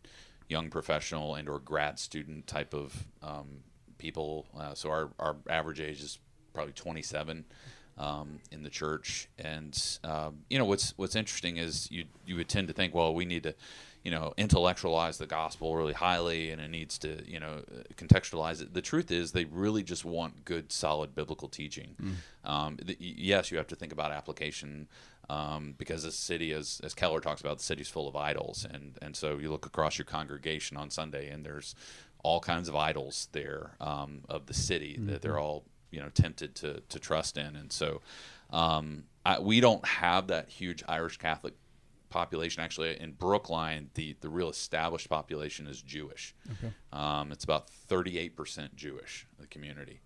young 0.49 0.69
professional 0.69 1.35
and 1.35 1.47
or 1.47 1.59
grad 1.59 1.97
student 1.97 2.45
type 2.45 2.73
of 2.73 3.05
um, 3.23 3.63
people. 3.99 4.47
Uh, 4.57 4.73
so 4.73 4.89
our 4.89 5.09
our 5.19 5.35
average 5.47 5.79
age 5.79 6.01
is 6.01 6.17
probably 6.53 6.73
27 6.73 7.45
um, 7.99 8.39
in 8.51 8.63
the 8.63 8.69
church. 8.69 9.29
And 9.37 9.77
um, 10.03 10.39
you 10.49 10.57
know 10.57 10.65
what's 10.65 10.93
what's 10.97 11.15
interesting 11.15 11.57
is 11.57 11.91
you 11.91 12.05
you 12.25 12.35
would 12.35 12.49
tend 12.49 12.67
to 12.69 12.73
think, 12.73 12.95
well, 12.95 13.13
we 13.13 13.25
need 13.25 13.43
to 13.43 13.53
you 14.03 14.11
know 14.11 14.33
intellectualize 14.37 15.17
the 15.17 15.27
gospel 15.27 15.75
really 15.75 15.93
highly, 15.93 16.49
and 16.49 16.61
it 16.61 16.69
needs 16.69 16.97
to 16.99 17.21
you 17.29 17.39
know 17.39 17.63
contextualize 17.95 18.61
it. 18.61 18.73
The 18.73 18.81
truth 18.81 19.11
is, 19.11 19.33
they 19.33 19.45
really 19.45 19.83
just 19.83 20.05
want 20.05 20.45
good, 20.45 20.71
solid 20.71 21.13
biblical 21.13 21.49
teaching. 21.49 21.95
Mm. 22.01 22.49
Um, 22.49 22.77
the, 22.81 22.97
yes, 22.99 23.51
you 23.51 23.57
have 23.57 23.67
to 23.67 23.75
think 23.75 23.91
about 23.91 24.11
application. 24.11 24.87
Um, 25.31 25.75
because 25.77 26.01
the 26.01 26.11
city, 26.11 26.53
as, 26.53 26.81
as 26.83 26.95
Keller 26.95 27.19
talks 27.19 27.39
about, 27.39 27.59
the 27.59 27.63
city's 27.63 27.87
full 27.87 28.07
of 28.07 28.15
idols, 28.15 28.65
and 28.67 28.97
and 28.99 29.15
so 29.15 29.37
you 29.37 29.51
look 29.51 29.67
across 29.67 29.99
your 29.99 30.05
congregation 30.05 30.75
on 30.75 30.89
Sunday, 30.89 31.29
and 31.29 31.45
there's 31.45 31.75
all 32.23 32.39
kinds 32.39 32.69
of 32.69 32.75
idols 32.75 33.27
there 33.31 33.75
um, 33.79 34.21
of 34.27 34.45
the 34.45 34.53
city 34.53 34.93
mm-hmm. 34.93 35.07
that 35.07 35.21
they're 35.21 35.39
all 35.39 35.65
you 35.91 35.99
know 35.99 36.09
tempted 36.09 36.55
to 36.55 36.81
to 36.89 36.99
trust 36.99 37.37
in, 37.37 37.55
and 37.55 37.71
so 37.71 38.01
um, 38.51 39.03
I, 39.25 39.39
we 39.39 39.59
don't 39.59 39.85
have 39.85 40.27
that 40.27 40.49
huge 40.49 40.83
Irish 40.87 41.17
Catholic 41.17 41.53
population. 42.09 42.63
Actually, 42.63 42.99
in 42.99 43.13
Brookline, 43.13 43.89
the 43.93 44.15
the 44.21 44.29
real 44.29 44.49
established 44.49 45.09
population 45.09 45.67
is 45.67 45.81
Jewish. 45.81 46.35
Okay. 46.51 46.73
Um, 46.91 47.31
it's 47.31 47.43
about 47.43 47.69
thirty 47.69 48.17
eight 48.17 48.35
percent 48.35 48.75
Jewish 48.75 49.27
the 49.39 49.47
community. 49.47 50.01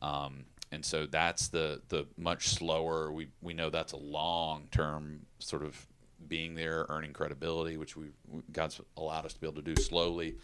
Um, 0.00 0.44
and 0.72 0.84
so 0.84 1.06
that's 1.06 1.48
the 1.48 1.80
the 1.88 2.06
much 2.16 2.48
slower. 2.48 3.12
We 3.12 3.28
we 3.40 3.54
know 3.54 3.70
that's 3.70 3.92
a 3.92 3.98
long 3.98 4.68
term 4.70 5.26
sort 5.38 5.62
of 5.62 5.86
being 6.28 6.54
there, 6.54 6.86
earning 6.88 7.12
credibility, 7.12 7.76
which 7.76 7.96
we 7.96 8.08
God's 8.52 8.80
allowed 8.96 9.26
us 9.26 9.34
to 9.34 9.40
be 9.40 9.46
able 9.46 9.62
to 9.62 9.74
do 9.74 9.80
slowly, 9.80 10.36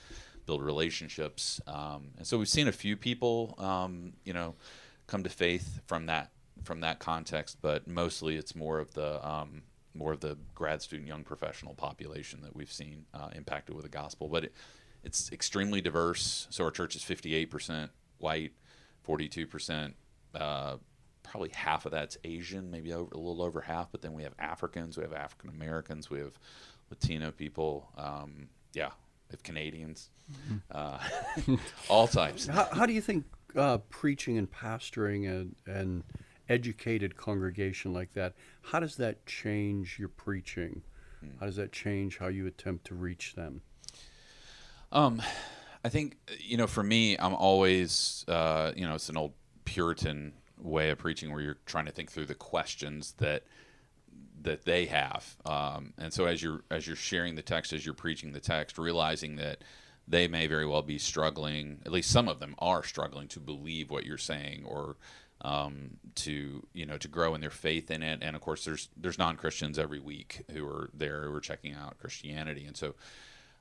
build 0.47 0.63
relationships. 0.63 1.61
Um, 1.67 2.11
and 2.19 2.27
so 2.27 2.39
we've 2.39 2.49
seen 2.49 2.69
a 2.69 2.73
few 2.73 2.97
people, 2.97 3.55
um, 3.59 4.15
you 4.25 4.33
know, 4.33 4.55
come 5.07 5.23
to 5.23 5.31
faith 5.31 5.81
from 5.87 6.07
that 6.07 6.31
from 6.65 6.81
that 6.81 7.01
context, 7.01 7.59
but 7.61 7.89
mostly 7.89 8.37
it's 8.37 8.55
more 8.55 8.79
of 8.79 8.95
the 8.95 9.27
um, 9.27 9.63
more 9.95 10.13
of 10.13 10.21
the 10.21 10.39
grad 10.55 10.81
student, 10.83 11.09
young 11.09 11.25
professional 11.25 11.75
population 11.75 12.41
that 12.43 12.55
we've 12.55 12.73
seen 12.73 13.05
uh, 13.15 13.29
impacted 13.35 13.75
with 13.75 13.85
the 13.85 13.91
gospel. 13.91 14.29
But 14.29 14.45
it, 14.45 14.55
it's 15.05 15.33
extremely 15.33 15.81
diverse. 15.81 16.47
So 16.51 16.65
our 16.65 16.71
church 16.71 16.97
is 16.97 17.03
58% 17.03 17.91
white, 18.19 18.53
42%. 19.07 19.95
Uh, 20.35 20.77
probably 21.23 21.51
half 21.51 21.87
of 21.87 21.93
that's 21.93 22.17
Asian, 22.25 22.71
maybe 22.71 22.93
over, 22.93 23.11
a 23.13 23.19
little 23.19 23.43
over 23.43 23.61
half. 23.61 23.91
But 23.91 24.03
then 24.03 24.13
we 24.13 24.23
have 24.23 24.35
Africans, 24.39 24.97
we 24.97 25.03
have 25.03 25.13
African 25.13 25.51
Americans, 25.51 26.09
we 26.09 26.19
have 26.19 26.39
Latino 26.91 27.31
people. 27.31 27.91
Um, 27.97 28.49
yeah, 28.73 28.91
Canadians, 29.37 30.11
mm-hmm. 30.31 30.57
uh, 30.71 31.57
all 31.89 32.07
types. 32.07 32.47
How, 32.47 32.69
how 32.73 32.87
do 32.87 32.93
you 32.93 33.01
think 33.01 33.25
uh, 33.57 33.79
preaching 33.91 34.39
and 34.39 34.51
pastoring 34.51 35.29
and, 35.29 35.55
and 35.67 36.05
educated 36.49 37.17
congregation 37.17 37.93
like 37.93 38.13
that, 38.15 38.35
how 38.63 38.81
does 38.81 38.97
that 38.97 39.25
change 39.27 39.99
your 39.99 40.09
preaching? 40.09 40.83
Hmm. 41.21 41.29
How 41.41 41.47
does 41.47 41.57
that 41.57 41.73
change 41.73 42.19
how 42.19 42.29
you 42.29 42.47
attempt 42.47 42.87
to 42.87 42.95
reach 42.95 43.35
them? 43.35 43.63
Um, 44.91 45.23
I 45.85 45.89
think 45.89 46.17
you 46.39 46.57
know, 46.57 46.67
for 46.67 46.83
me, 46.83 47.17
I'm 47.19 47.35
always 47.35 48.25
uh, 48.29 48.73
you 48.77 48.87
know, 48.87 48.95
it's 48.95 49.09
an 49.09 49.17
old 49.17 49.33
Puritan 49.65 50.35
way 50.59 50.91
of 50.91 50.99
preaching 50.99 51.33
where 51.33 51.41
you're 51.41 51.59
trying 51.67 51.87
to 51.87 51.93
think 51.93 52.11
through 52.11 52.27
the 52.27 52.35
questions 52.35 53.15
that 53.19 53.45
that 54.43 54.65
they 54.65 54.87
have, 54.87 55.37
um, 55.45 55.93
and 55.99 56.13
so 56.13 56.27
as 56.27 56.43
you're 56.43 56.63
as 56.71 56.87
you're 56.87 56.97
sharing 56.97 57.35
the 57.35 57.43
text, 57.43 57.73
as 57.73 57.85
you're 57.85 57.95
preaching 57.95 58.33
the 58.33 58.41
text, 58.41 58.79
realizing 58.79 59.37
that 59.37 59.63
they 60.07 60.29
may 60.29 60.47
very 60.47 60.67
well 60.67 60.83
be 60.83 60.99
struggling. 60.99 61.81
At 61.87 61.93
least 61.93 62.11
some 62.11 62.29
of 62.29 62.41
them 62.41 62.55
are 62.59 62.83
struggling 62.83 63.29
to 63.29 63.41
believe 63.41 63.91
what 63.91 64.05
you're 64.05 64.19
saying, 64.19 64.65
or 64.65 64.97
um, 65.43 65.99
to 66.17 66.67
you 66.73 66.87
know 66.87 66.99
to 66.99 67.09
grow 67.09 67.35
in 67.35 67.41
their 67.41 67.51
faith 67.51 67.91
in 67.91 68.03
it. 68.03 68.21
And 68.23 68.35
of 68.37 68.43
course, 68.43 68.65
there's 68.65 68.89
there's 68.97 69.19
non 69.19 69.37
Christians 69.37 69.79
every 69.79 70.01
week 70.01 70.43
who 70.53 70.67
are 70.67 70.91
there 70.95 71.25
who 71.25 71.35
are 71.35 71.41
checking 71.41 71.75
out 71.75 71.99
Christianity, 71.99 72.65
and 72.65 72.77
so 72.77 72.95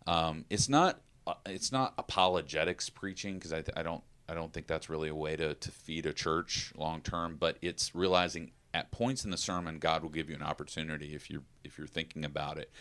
um, 0.07 0.45
it's 0.49 0.69
not 0.69 1.01
uh, 1.27 1.33
it's 1.45 1.71
not 1.71 1.93
apologetics 1.97 2.89
preaching 2.89 3.35
because 3.35 3.53
I, 3.53 3.63
I 3.75 3.83
don't 3.83 4.03
I 4.27 4.33
don't 4.33 4.51
think 4.53 4.67
that's 4.67 4.89
really 4.89 5.09
a 5.09 5.15
way 5.15 5.35
to 5.35 5.55
to 5.55 5.71
feed 5.71 6.05
a 6.05 6.13
church 6.13 6.71
long 6.75 7.01
term. 7.01 7.37
But 7.39 7.57
it's 7.61 7.93
realizing 7.93 8.51
at 8.73 8.91
points 8.91 9.25
in 9.25 9.31
the 9.31 9.37
sermon, 9.37 9.79
God 9.79 10.03
will 10.03 10.09
give 10.09 10.29
you 10.29 10.35
an 10.35 10.43
opportunity 10.43 11.13
if 11.13 11.29
you're 11.29 11.43
if 11.63 11.77
you're 11.77 11.87
thinking 11.87 12.25
about 12.25 12.57
it 12.57 12.71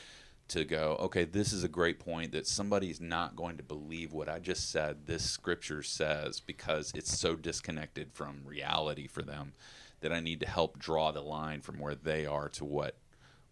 to 0.50 0.64
go, 0.64 0.96
okay, 0.98 1.24
this 1.24 1.52
is 1.52 1.62
a 1.62 1.68
great 1.68 2.00
point 2.00 2.32
that 2.32 2.44
somebody's 2.44 3.00
not 3.00 3.36
going 3.36 3.56
to 3.56 3.62
believe 3.62 4.12
what 4.12 4.28
I 4.28 4.40
just 4.40 4.68
said, 4.70 5.06
this 5.06 5.22
scripture 5.22 5.80
says, 5.82 6.40
because 6.40 6.90
it's 6.96 7.16
so 7.16 7.36
disconnected 7.36 8.12
from 8.12 8.40
reality 8.44 9.06
for 9.06 9.22
them 9.22 9.52
that 10.00 10.12
I 10.12 10.18
need 10.18 10.40
to 10.40 10.48
help 10.48 10.76
draw 10.76 11.12
the 11.12 11.20
line 11.20 11.60
from 11.60 11.78
where 11.78 11.94
they 11.94 12.26
are 12.26 12.48
to 12.50 12.64
what 12.64 12.96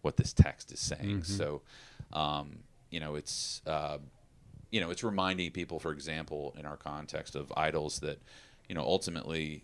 what 0.01 0.17
this 0.17 0.33
text 0.33 0.71
is 0.71 0.79
saying. 0.79 1.21
Mm-hmm. 1.21 1.33
So, 1.33 1.61
um, 2.13 2.59
you 2.89 2.99
know, 2.99 3.15
it's 3.15 3.61
uh, 3.65 3.99
you 4.69 4.81
know, 4.81 4.89
it's 4.89 5.03
reminding 5.03 5.51
people, 5.51 5.79
for 5.79 5.91
example, 5.91 6.53
in 6.57 6.65
our 6.65 6.77
context 6.77 7.35
of 7.35 7.51
idols, 7.55 7.99
that 7.99 8.21
you 8.67 8.75
know, 8.75 8.81
ultimately 8.81 9.63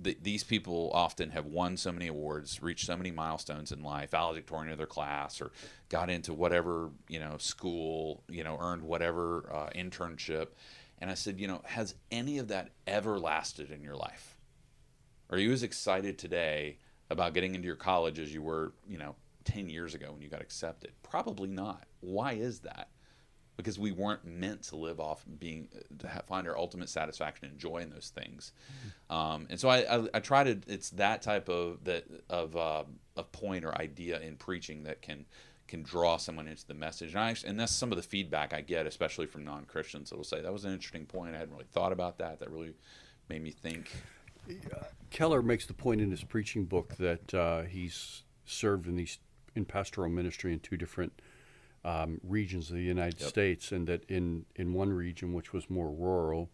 these 0.00 0.44
people 0.44 0.90
often 0.94 1.30
have 1.30 1.46
won 1.46 1.76
so 1.76 1.90
many 1.90 2.06
awards, 2.06 2.62
reached 2.62 2.86
so 2.86 2.96
many 2.96 3.10
milestones 3.10 3.72
in 3.72 3.82
life, 3.82 4.10
valedictorian 4.10 4.70
of 4.70 4.78
their 4.78 4.86
class, 4.86 5.40
or 5.40 5.50
got 5.88 6.08
into 6.08 6.32
whatever 6.32 6.90
you 7.08 7.18
know 7.18 7.36
school, 7.38 8.22
you 8.28 8.44
know, 8.44 8.56
earned 8.60 8.82
whatever 8.82 9.50
uh, 9.52 9.70
internship. 9.76 10.48
And 11.00 11.10
I 11.10 11.14
said, 11.14 11.38
you 11.38 11.46
know, 11.46 11.62
has 11.64 11.94
any 12.10 12.38
of 12.38 12.48
that 12.48 12.70
ever 12.86 13.18
lasted 13.18 13.70
in 13.70 13.82
your 13.82 13.96
life? 13.96 14.36
Are 15.30 15.38
you 15.38 15.52
as 15.52 15.62
excited 15.62 16.18
today 16.18 16.78
about 17.10 17.34
getting 17.34 17.54
into 17.54 17.66
your 17.66 17.76
college 17.76 18.18
as 18.18 18.32
you 18.32 18.42
were, 18.42 18.72
you 18.88 18.98
know, 18.98 19.14
10 19.44 19.68
years 19.68 19.94
ago 19.94 20.12
when 20.12 20.22
you 20.22 20.28
got 20.28 20.42
accepted? 20.42 20.92
Probably 21.02 21.48
not. 21.48 21.84
Why 22.00 22.32
is 22.32 22.60
that? 22.60 22.88
Because 23.58 23.76
we 23.76 23.90
weren't 23.90 24.24
meant 24.24 24.62
to 24.62 24.76
live 24.76 25.00
off 25.00 25.24
being 25.40 25.68
to 25.98 26.06
have, 26.06 26.24
find 26.26 26.46
our 26.46 26.56
ultimate 26.56 26.88
satisfaction 26.88 27.48
and 27.48 27.58
joy 27.58 27.78
in 27.78 27.90
those 27.90 28.12
things. 28.14 28.52
Mm-hmm. 28.70 29.14
Um, 29.14 29.46
and 29.50 29.58
so 29.60 29.68
I, 29.68 29.78
I, 29.96 30.08
I, 30.14 30.20
try 30.20 30.44
to 30.44 30.58
it's 30.68 30.90
that 30.90 31.22
type 31.22 31.48
of 31.48 31.82
that 31.84 32.04
of 32.30 32.56
uh, 32.56 32.84
of 33.16 33.32
point 33.32 33.64
or 33.64 33.76
idea 33.76 34.20
in 34.20 34.36
preaching 34.36 34.84
that 34.84 35.02
can 35.02 35.26
can 35.66 35.82
draw 35.82 36.16
someone 36.16 36.46
into 36.46 36.66
the 36.66 36.74
message. 36.74 37.10
And, 37.10 37.20
I, 37.20 37.34
and 37.44 37.58
that's 37.58 37.74
some 37.74 37.90
of 37.90 37.96
the 37.96 38.02
feedback 38.02 38.54
I 38.54 38.60
get, 38.60 38.86
especially 38.86 39.26
from 39.26 39.44
non 39.44 39.64
Christians 39.64 40.10
that 40.10 40.16
will 40.16 40.24
say 40.24 40.40
that 40.40 40.52
was 40.52 40.64
an 40.64 40.72
interesting 40.72 41.04
point. 41.04 41.34
I 41.34 41.38
hadn't 41.38 41.52
really 41.52 41.66
thought 41.72 41.92
about 41.92 42.18
that. 42.18 42.38
That 42.38 42.50
really 42.50 42.74
made 43.28 43.42
me 43.42 43.50
think. 43.50 43.90
Keller 45.10 45.42
makes 45.42 45.66
the 45.66 45.74
point 45.74 46.00
in 46.00 46.12
his 46.12 46.22
preaching 46.22 46.64
book 46.64 46.94
that 46.96 47.34
uh, 47.34 47.62
he's 47.62 48.22
served 48.46 48.86
in 48.86 48.94
these 48.94 49.18
in 49.56 49.64
pastoral 49.64 50.08
ministry 50.08 50.52
in 50.52 50.60
two 50.60 50.76
different 50.76 51.12
um, 51.84 52.20
regions 52.22 52.70
of 52.70 52.76
the 52.76 52.82
United 52.82 53.20
yep. 53.20 53.28
States, 53.28 53.72
and 53.72 53.86
that 53.86 54.04
in, 54.08 54.46
in 54.56 54.72
one 54.72 54.92
region, 54.92 55.32
which 55.32 55.52
was 55.52 55.70
more 55.70 55.90
rural, 55.90 56.50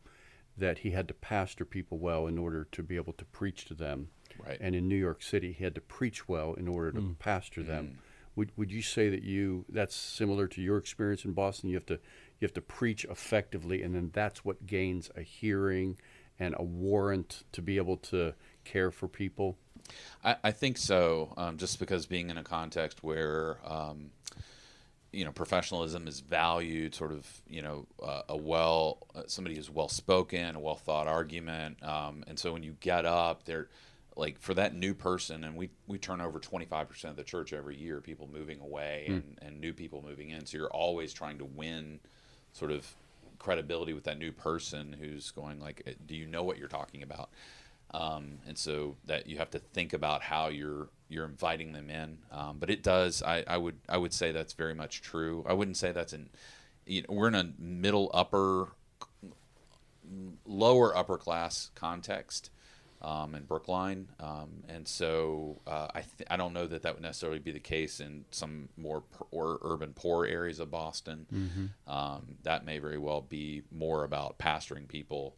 that 0.57 0.79
he 0.79 0.91
had 0.91 1.09
to 1.09 1.15
pastor 1.15 1.65
people 1.65 1.99
well 1.99 2.27
in 2.27 2.39
order 2.39 2.67
to 2.73 2.83
be 2.83 2.97
able 2.97 3.13
to 3.15 3.25
preach 3.25 3.65
to 3.67 3.75
them. 3.75 4.09
Right. 4.39 4.59
And 4.61 4.75
in 4.75 4.89
New 4.89 4.97
York 4.97 5.23
City, 5.23 5.53
he 5.53 5.65
had 5.65 5.75
to 5.75 5.81
preach 5.81 6.29
well 6.29 6.55
in 6.55 6.69
order 6.69 6.93
to 6.93 7.01
mm. 7.01 7.19
pastor 7.19 7.63
them. 7.63 7.85
Mm. 7.85 7.97
Would, 8.37 8.53
would 8.57 8.73
you 8.73 8.83
say 8.83 9.09
that 9.11 9.23
you 9.23 9.65
that's 9.69 9.95
similar 9.95 10.49
to 10.49 10.61
your 10.61 10.77
experience 10.77 11.25
in 11.25 11.33
Boston? 11.33 11.71
You 11.71 11.77
have 11.77 11.87
to 11.87 11.95
you 11.95 12.47
have 12.47 12.55
to 12.55 12.61
preach 12.61 13.05
effectively, 13.05 13.83
and 13.83 13.95
then 13.95 14.11
that's 14.13 14.45
what 14.45 14.67
gains 14.67 15.09
a 15.17 15.23
hearing 15.23 15.97
and 16.41 16.55
a 16.59 16.65
warrant 16.65 17.45
to 17.53 17.63
be 17.63 17.77
able 17.77 17.97
to 17.97 18.35
care 18.65 18.91
for 18.91 19.07
people. 19.07 19.57
I, 20.25 20.37
I 20.43 20.51
think 20.51 20.79
so. 20.79 21.33
Um, 21.37 21.59
just 21.59 21.79
because 21.79 22.07
being 22.07 22.29
in 22.29 22.39
a 22.39 22.43
context 22.43 23.05
where 23.05 23.59
um, 23.65 24.11
you 25.15 25.25
know 25.25 25.33
professionalism 25.33 26.07
is 26.07 26.21
valued 26.21 26.95
sort 26.95 27.13
of 27.13 27.27
you 27.49 27.63
know 27.63 27.87
uh, 28.03 28.23
a 28.29 28.37
well 28.37 29.07
uh, 29.15 29.23
somebody 29.27 29.57
who's 29.57 29.71
well 29.71 29.89
spoken 29.89 30.57
a 30.57 30.61
well 30.61 30.77
thought 30.77 31.07
argument 31.07 31.83
um, 31.83 32.25
and 32.27 32.39
so 32.39 32.53
when 32.53 32.63
you 32.63 32.77
get 32.81 33.05
up 33.05 33.45
there 33.45 33.69
like 34.17 34.39
for 34.41 34.55
that 34.55 34.75
new 34.75 34.95
person 34.95 35.45
and 35.45 35.57
we 35.57 35.71
we 35.87 35.99
turn 35.99 36.21
over 36.21 36.39
25% 36.39 37.05
of 37.05 37.17
the 37.17 37.25
church 37.25 37.53
every 37.53 37.77
year 37.77 38.01
people 38.01 38.29
moving 38.33 38.61
away 38.61 39.07
mm. 39.09 39.15
and, 39.15 39.39
and 39.43 39.61
new 39.61 39.73
people 39.73 40.05
moving 40.07 40.31
in 40.31 40.47
so 40.47 40.59
you're 40.59 40.69
always 40.69 41.13
trying 41.13 41.39
to 41.39 41.45
win 41.45 41.99
sort 42.53 42.71
of 42.71 42.95
credibility 43.45 43.93
with 43.93 44.05
that 44.05 44.19
new 44.19 44.33
person 44.33 44.97
who's 44.99 45.31
going 45.31 45.61
like, 45.61 45.83
"Uh, 45.87 45.93
do 46.07 46.17
you 46.17 46.27
know 46.27 46.43
what 46.43 46.57
you're 46.57 46.67
talking 46.67 47.03
about? 47.03 47.29
Um, 47.93 48.39
and 48.47 48.57
so 48.57 48.97
that 49.05 49.27
you 49.27 49.37
have 49.37 49.51
to 49.51 49.59
think 49.59 49.93
about 49.93 50.23
how 50.23 50.49
you're 50.49 50.89
you're 51.09 51.25
inviting 51.27 51.73
them 51.73 51.91
in. 51.91 52.19
Um, 52.33 52.57
but 52.59 52.71
it 52.71 52.83
does. 52.83 53.23
I, 53.23 53.45
I 53.47 53.57
would 53.57 53.77
I 53.89 53.97
would 53.97 54.13
say 54.13 54.33
that's 54.33 54.53
very 54.55 54.75
much 54.75 55.03
true. 55.03 55.45
I 55.49 55.53
wouldn't 55.53 55.77
say 55.77 55.93
that's 55.93 56.13
in. 56.13 56.31
You 56.87 57.03
know, 57.03 57.07
we're 57.11 57.29
in 57.29 57.35
a 57.35 57.53
middle 57.59 58.11
upper, 58.13 58.69
lower 60.47 60.97
upper 60.97 61.17
class 61.17 61.71
context 61.75 62.51
um, 63.03 63.35
in 63.35 63.45
Brookline, 63.45 64.09
um, 64.21 64.65
and 64.69 64.87
so 64.89 65.61
uh, 65.67 65.89
I 65.95 66.01
th- 66.01 66.27
I 66.31 66.37
don't 66.37 66.53
know 66.55 66.67
that 66.67 66.83
that 66.83 66.95
would 66.95 67.03
necessarily 67.03 67.39
be 67.39 67.53
the 67.53 67.61
case 67.61 68.01
in 68.01 68.25
some 68.31 68.69
more 68.79 69.03
p- 69.03 69.25
or 69.31 69.59
urban 69.63 69.93
poor 69.95 70.25
areas 70.27 70.59
of 70.61 70.71
Boston. 70.71 71.27
Um, 71.87 72.37
that 72.45 72.65
may 72.65 72.79
very 72.79 72.99
well 72.99 73.21
be 73.21 73.63
more 73.71 74.05
about 74.05 74.39
pastoring 74.39 74.89
people 74.89 75.37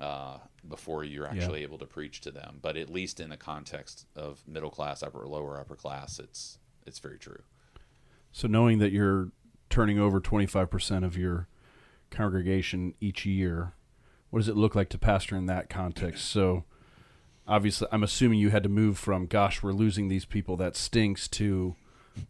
uh, 0.00 0.38
before 0.68 1.04
you're 1.04 1.26
actually 1.26 1.62
able 1.62 1.78
to 1.78 1.86
preach 1.86 2.20
to 2.22 2.30
them. 2.30 2.58
But 2.62 2.76
at 2.76 2.90
least 2.90 3.20
in 3.20 3.30
the 3.30 3.36
context 3.36 4.06
of 4.14 4.42
middle 4.46 4.70
class, 4.70 5.02
upper, 5.02 5.26
lower 5.26 5.58
upper 5.58 5.76
class, 5.76 6.18
it's 6.18 6.58
it's 6.86 6.98
very 6.98 7.18
true. 7.18 7.42
So 8.32 8.48
knowing 8.48 8.78
that 8.78 8.92
you're 8.92 9.32
turning 9.70 9.98
over 9.98 10.20
25% 10.20 11.04
of 11.04 11.16
your 11.16 11.48
congregation 12.10 12.94
each 13.00 13.26
year, 13.26 13.74
what 14.30 14.40
does 14.40 14.48
it 14.48 14.56
look 14.56 14.74
like 14.74 14.88
to 14.90 14.98
pastor 14.98 15.36
in 15.36 15.46
that 15.46 15.68
context? 15.68 16.24
So 16.26 16.64
obviously 17.46 17.88
I'm 17.90 18.02
assuming 18.02 18.38
you 18.38 18.50
had 18.50 18.62
to 18.62 18.68
move 18.68 18.98
from 18.98 19.26
gosh, 19.26 19.62
we're 19.62 19.72
losing 19.72 20.08
these 20.08 20.24
people 20.24 20.56
that 20.58 20.76
stinks 20.76 21.28
to 21.28 21.76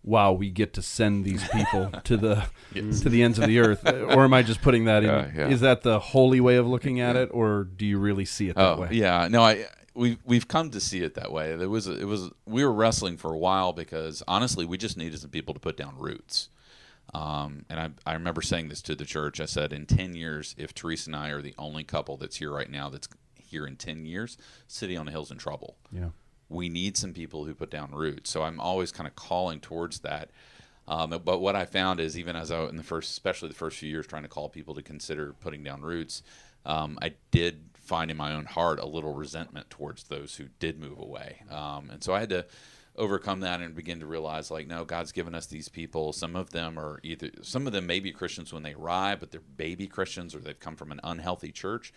wow, 0.02 0.32
we 0.32 0.50
get 0.50 0.74
to 0.74 0.82
send 0.82 1.24
these 1.24 1.46
people 1.48 1.90
to 2.04 2.16
the 2.16 2.44
Yes. 2.74 3.00
to 3.00 3.08
the 3.08 3.22
ends 3.22 3.38
of 3.38 3.46
the 3.46 3.58
earth. 3.60 3.82
Or 3.86 4.24
am 4.24 4.34
I 4.34 4.42
just 4.42 4.60
putting 4.62 4.84
that 4.84 5.02
in? 5.04 5.08
Yeah, 5.10 5.30
yeah. 5.34 5.48
Is 5.48 5.60
that 5.60 5.82
the 5.82 5.98
holy 5.98 6.40
way 6.40 6.56
of 6.56 6.66
looking 6.66 7.00
at 7.00 7.16
it 7.16 7.30
or 7.32 7.64
do 7.64 7.84
you 7.86 7.98
really 7.98 8.24
see 8.24 8.48
it 8.48 8.56
that 8.56 8.76
Oh 8.78 8.80
way? 8.82 8.88
yeah, 8.92 9.28
no, 9.28 9.42
I 9.42 9.66
we've 9.94 10.18
we've 10.24 10.46
come 10.48 10.70
to 10.70 10.80
see 10.80 11.00
it 11.02 11.14
that 11.14 11.32
way. 11.32 11.56
There 11.56 11.68
was 11.68 11.86
it 11.86 12.04
was 12.06 12.30
we 12.46 12.64
were 12.64 12.72
wrestling 12.72 13.16
for 13.16 13.32
a 13.32 13.38
while 13.38 13.72
because 13.72 14.22
honestly, 14.28 14.64
we 14.66 14.76
just 14.78 14.96
needed 14.96 15.18
some 15.20 15.30
people 15.30 15.54
to 15.54 15.60
put 15.60 15.76
down 15.76 15.94
roots. 15.98 16.48
Um, 17.14 17.64
and 17.70 17.80
I, 17.80 18.10
I 18.10 18.12
remember 18.14 18.42
saying 18.42 18.68
this 18.68 18.82
to 18.82 18.94
the 18.94 19.06
church. 19.06 19.40
I 19.40 19.46
said, 19.46 19.72
in 19.72 19.86
10 19.86 20.14
years, 20.14 20.54
if 20.58 20.74
Teresa 20.74 21.08
and 21.08 21.16
I 21.16 21.30
are 21.30 21.40
the 21.40 21.54
only 21.56 21.82
couple 21.82 22.18
that's 22.18 22.36
here 22.36 22.52
right 22.52 22.70
now 22.70 22.90
that's 22.90 23.08
here 23.34 23.66
in 23.66 23.76
10 23.76 24.04
years, 24.04 24.36
City 24.66 24.94
on 24.94 25.06
the 25.06 25.12
Hill's 25.12 25.30
in 25.30 25.38
trouble. 25.38 25.76
Yeah. 25.90 26.10
We 26.48 26.68
need 26.68 26.96
some 26.96 27.12
people 27.12 27.44
who 27.44 27.54
put 27.54 27.70
down 27.70 27.90
roots. 27.92 28.30
So 28.30 28.42
I'm 28.42 28.60
always 28.60 28.92
kind 28.92 29.06
of 29.06 29.14
calling 29.14 29.60
towards 29.60 30.00
that. 30.00 30.30
Um, 30.86 31.10
but 31.22 31.40
what 31.40 31.54
I 31.54 31.66
found 31.66 32.00
is 32.00 32.18
even 32.18 32.34
as 32.34 32.50
I 32.50 32.64
in 32.64 32.76
the 32.76 32.82
first, 32.82 33.10
especially 33.10 33.48
the 33.48 33.54
first 33.54 33.76
few 33.76 33.90
years, 33.90 34.06
trying 34.06 34.22
to 34.22 34.28
call 34.28 34.48
people 34.48 34.74
to 34.74 34.82
consider 34.82 35.34
putting 35.40 35.62
down 35.62 35.82
roots, 35.82 36.22
um, 36.64 36.98
I 37.02 37.12
did 37.30 37.64
find 37.74 38.10
in 38.10 38.16
my 38.16 38.32
own 38.32 38.46
heart 38.46 38.80
a 38.80 38.86
little 38.86 39.14
resentment 39.14 39.68
towards 39.70 40.04
those 40.04 40.36
who 40.36 40.46
did 40.58 40.80
move 40.80 40.98
away. 40.98 41.42
Um, 41.50 41.90
and 41.90 42.02
so 42.02 42.14
I 42.14 42.20
had 42.20 42.30
to 42.30 42.46
overcome 42.98 43.40
that 43.40 43.60
and 43.60 43.74
begin 43.74 44.00
to 44.00 44.06
realize 44.06 44.50
like 44.50 44.66
no 44.66 44.84
god's 44.84 45.12
given 45.12 45.32
us 45.32 45.46
these 45.46 45.68
people 45.68 46.12
some 46.12 46.34
of 46.34 46.50
them 46.50 46.76
are 46.76 46.98
either 47.04 47.30
some 47.42 47.64
of 47.66 47.72
them 47.72 47.86
may 47.86 48.00
be 48.00 48.10
christians 48.10 48.52
when 48.52 48.64
they 48.64 48.74
arrive 48.74 49.20
but 49.20 49.30
they're 49.30 49.40
baby 49.56 49.86
christians 49.86 50.34
or 50.34 50.40
they've 50.40 50.58
come 50.58 50.74
from 50.74 50.90
an 50.90 50.98
unhealthy 51.04 51.52
church 51.52 51.92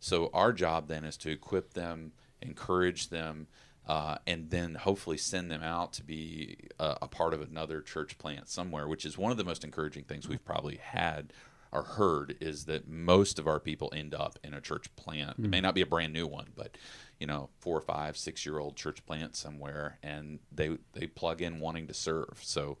so 0.00 0.30
our 0.32 0.54
job 0.54 0.88
then 0.88 1.04
is 1.04 1.18
to 1.18 1.30
equip 1.30 1.74
them 1.74 2.10
encourage 2.40 3.10
them 3.10 3.46
uh, 3.86 4.18
and 4.26 4.50
then 4.50 4.74
hopefully 4.74 5.16
send 5.16 5.50
them 5.50 5.62
out 5.62 5.92
to 5.94 6.02
be 6.04 6.56
a, 6.78 6.98
a 7.02 7.08
part 7.08 7.32
of 7.32 7.40
another 7.40 7.80
church 7.80 8.18
plant 8.18 8.48
somewhere, 8.48 8.88
which 8.88 9.04
is 9.04 9.16
one 9.16 9.30
of 9.30 9.38
the 9.38 9.44
most 9.44 9.64
encouraging 9.64 10.04
things 10.04 10.28
we've 10.28 10.44
probably 10.44 10.76
had 10.76 11.32
or 11.72 11.82
heard 11.82 12.36
is 12.40 12.64
that 12.64 12.88
most 12.88 13.38
of 13.38 13.46
our 13.46 13.60
people 13.60 13.92
end 13.94 14.14
up 14.14 14.38
in 14.42 14.54
a 14.54 14.60
church 14.60 14.94
plant. 14.96 15.38
It 15.38 15.50
may 15.50 15.60
not 15.60 15.74
be 15.74 15.82
a 15.82 15.86
brand 15.86 16.12
new 16.12 16.26
one, 16.26 16.46
but 16.56 16.78
you 17.20 17.26
know, 17.26 17.48
four 17.60 17.76
or 17.76 17.82
five, 17.82 18.16
six 18.16 18.46
year 18.46 18.58
old 18.58 18.76
church 18.76 19.04
plant 19.06 19.36
somewhere, 19.36 19.98
and 20.02 20.38
they 20.52 20.78
they 20.92 21.06
plug 21.06 21.42
in 21.42 21.60
wanting 21.60 21.86
to 21.88 21.94
serve. 21.94 22.40
So 22.42 22.78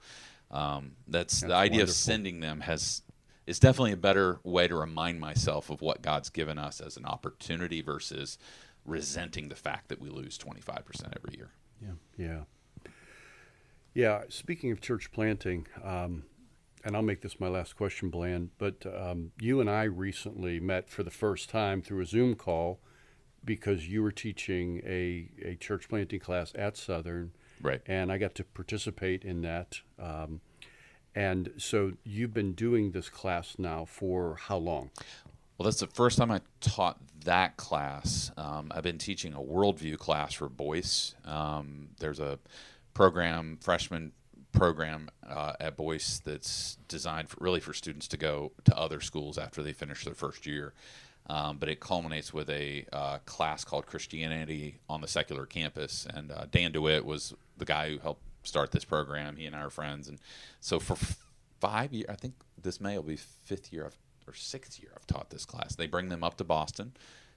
um, 0.50 0.92
that's, 1.08 1.40
the 1.40 1.48
That's 1.48 1.58
idea 1.58 1.82
of 1.82 1.90
sending 1.90 2.40
them 2.40 2.60
has 2.60 3.02
is 3.46 3.58
definitely 3.60 3.92
a 3.92 3.96
better 3.96 4.40
way 4.42 4.66
to 4.66 4.74
remind 4.74 5.20
myself 5.20 5.70
of 5.70 5.80
what 5.80 6.02
God's 6.02 6.30
given 6.30 6.58
us 6.58 6.80
as 6.80 6.96
an 6.96 7.04
opportunity 7.06 7.80
versus 7.80 8.38
resenting 8.86 9.48
the 9.48 9.54
fact 9.56 9.88
that 9.88 10.00
we 10.00 10.08
lose 10.08 10.38
25% 10.38 11.12
every 11.16 11.36
year. 11.36 11.50
Yeah. 11.82 11.90
Yeah. 12.16 12.40
Yeah. 13.94 14.22
Speaking 14.28 14.70
of 14.72 14.80
church 14.80 15.10
planting, 15.12 15.66
um, 15.82 16.24
and 16.84 16.94
I'll 16.94 17.02
make 17.02 17.22
this 17.22 17.40
my 17.40 17.48
last 17.48 17.76
question, 17.76 18.10
Bland, 18.10 18.50
but 18.58 18.84
um, 18.86 19.32
you 19.40 19.60
and 19.60 19.68
I 19.68 19.84
recently 19.84 20.60
met 20.60 20.88
for 20.88 21.02
the 21.02 21.10
first 21.10 21.50
time 21.50 21.82
through 21.82 22.00
a 22.02 22.06
Zoom 22.06 22.34
call 22.36 22.78
because 23.44 23.88
you 23.88 24.02
were 24.02 24.12
teaching 24.12 24.80
a, 24.84 25.28
a 25.44 25.54
church 25.56 25.88
planting 25.88 26.20
class 26.20 26.52
at 26.56 26.76
Southern, 26.76 27.32
Right. 27.60 27.80
and 27.86 28.12
I 28.12 28.18
got 28.18 28.34
to 28.36 28.44
participate 28.44 29.24
in 29.24 29.42
that. 29.42 29.80
Um, 29.98 30.40
and 31.14 31.52
so 31.56 31.92
you've 32.04 32.34
been 32.34 32.52
doing 32.52 32.90
this 32.90 33.08
class 33.08 33.54
now 33.58 33.84
for 33.84 34.36
how 34.36 34.58
long? 34.58 34.90
Well, 35.56 35.64
that's 35.64 35.80
the 35.80 35.86
first 35.86 36.18
time 36.18 36.30
I 36.30 36.40
taught 36.60 36.98
that 37.24 37.56
class. 37.56 38.30
Um, 38.36 38.70
I've 38.74 38.82
been 38.82 38.98
teaching 38.98 39.32
a 39.32 39.40
worldview 39.40 39.98
class 39.98 40.34
for 40.34 40.48
Boyce. 40.48 41.14
Um, 41.24 41.88
there's 41.98 42.20
a 42.20 42.38
program, 42.92 43.58
freshman 43.60 44.12
program 44.52 45.08
uh, 45.26 45.54
at 45.58 45.76
Boyce 45.76 46.20
that's 46.24 46.76
designed 46.88 47.28
for, 47.28 47.38
really 47.40 47.60
for 47.60 47.72
students 47.72 48.08
to 48.08 48.16
go 48.16 48.52
to 48.64 48.76
other 48.76 49.00
schools 49.00 49.38
after 49.38 49.62
they 49.62 49.72
finish 49.72 50.04
their 50.04 50.14
first 50.14 50.46
year. 50.46 50.74
Um, 51.28 51.58
but 51.58 51.68
it 51.68 51.80
culminates 51.80 52.32
with 52.32 52.48
a 52.50 52.86
uh, 52.92 53.18
class 53.26 53.64
called 53.64 53.86
Christianity 53.86 54.78
on 54.88 55.00
the 55.00 55.08
secular 55.08 55.44
campus. 55.44 56.06
And 56.12 56.30
uh, 56.30 56.46
Dan 56.50 56.72
DeWitt 56.72 57.04
was 57.04 57.34
the 57.56 57.64
guy 57.64 57.90
who 57.90 57.98
helped 57.98 58.22
start 58.44 58.70
this 58.70 58.84
program. 58.84 59.36
He 59.36 59.46
and 59.46 59.56
I 59.56 59.62
are 59.62 59.70
friends. 59.70 60.08
And 60.08 60.18
so 60.60 60.78
for 60.78 60.92
f- 60.92 61.18
five 61.60 61.92
years, 61.92 62.06
I 62.08 62.14
think 62.14 62.34
this 62.62 62.80
May 62.80 62.96
will 62.96 63.02
be 63.04 63.16
fifth 63.16 63.72
year 63.72 63.86
I've, 63.86 63.98
or 64.26 64.34
sixth 64.34 64.80
year 64.80 64.92
I've 64.96 65.06
taught 65.06 65.30
this 65.30 65.44
class. 65.44 65.74
They 65.74 65.86
bring 65.86 66.08
them 66.08 66.24
up 66.24 66.36
to 66.38 66.44
Boston, 66.44 66.92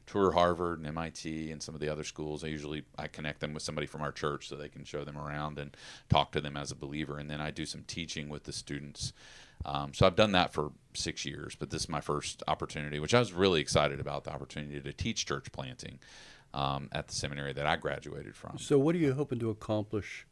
tour 0.06 0.32
Harvard 0.32 0.80
and 0.80 0.88
MIT 0.88 1.52
and 1.52 1.62
some 1.62 1.76
of 1.76 1.82
the 1.82 1.90
other 1.90 2.04
schools. 2.04 2.44
I 2.44 2.48
usually 2.48 2.84
I 2.98 3.08
connect 3.08 3.40
them 3.40 3.54
with 3.54 3.64
somebody 3.64 3.88
from 3.88 4.02
our 4.02 4.12
church 4.12 4.48
so 4.48 4.56
they 4.56 4.70
can 4.70 4.84
show 4.84 5.04
them 5.04 5.18
around 5.18 5.60
and 5.60 5.76
talk 6.10 6.32
to 6.32 6.42
them 6.42 6.58
as 6.58 6.72
a 6.72 6.76
believer. 6.76 7.18
And 7.18 7.30
then 7.30 7.42
I 7.42 7.52
do 7.52 7.66
some 7.66 7.84
teaching 7.84 8.28
with 8.28 8.44
the 8.44 8.52
students. 8.52 9.14
Um, 9.66 9.94
so 9.94 10.06
I've 10.06 10.16
done 10.16 10.32
that 10.32 10.54
for 10.54 10.72
six 10.94 11.26
years, 11.26 11.56
but 11.56 11.70
this 11.70 11.84
is 11.84 11.90
my 11.90 12.02
first 12.02 12.42
opportunity, 12.48 13.00
which 13.00 13.14
I 13.14 13.20
was 13.20 13.34
really 13.34 13.62
excited 13.62 14.00
about 14.00 14.24
the 14.24 14.32
opportunity 14.32 14.80
to 14.80 14.94
teach 14.94 15.26
church 15.26 15.52
planting 15.52 16.00
um, 16.54 16.90
at 16.92 17.08
the 17.08 17.14
seminary 17.14 17.54
that 17.54 17.68
I 17.68 17.76
graduated 17.76 18.36
from. 18.36 18.58
So, 18.58 18.80
what 18.80 18.96
are 18.96 19.00
you 19.00 19.14
hoping 19.14 19.40
to 19.40 19.50
accomplish 19.50 20.26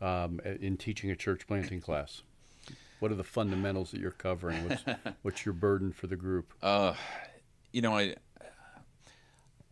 um, 0.00 0.40
in 0.44 0.76
teaching 0.76 1.10
a 1.10 1.16
church 1.16 1.46
planting 1.46 1.80
class? 1.80 2.22
What 3.02 3.10
are 3.10 3.16
the 3.16 3.24
fundamentals 3.24 3.90
that 3.90 4.00
you're 4.00 4.12
covering? 4.12 4.68
What's, 4.68 4.84
what's 5.22 5.44
your 5.44 5.54
burden 5.54 5.90
for 5.90 6.06
the 6.06 6.14
group? 6.14 6.54
Uh, 6.62 6.94
you 7.72 7.82
know, 7.82 7.98
I 7.98 8.14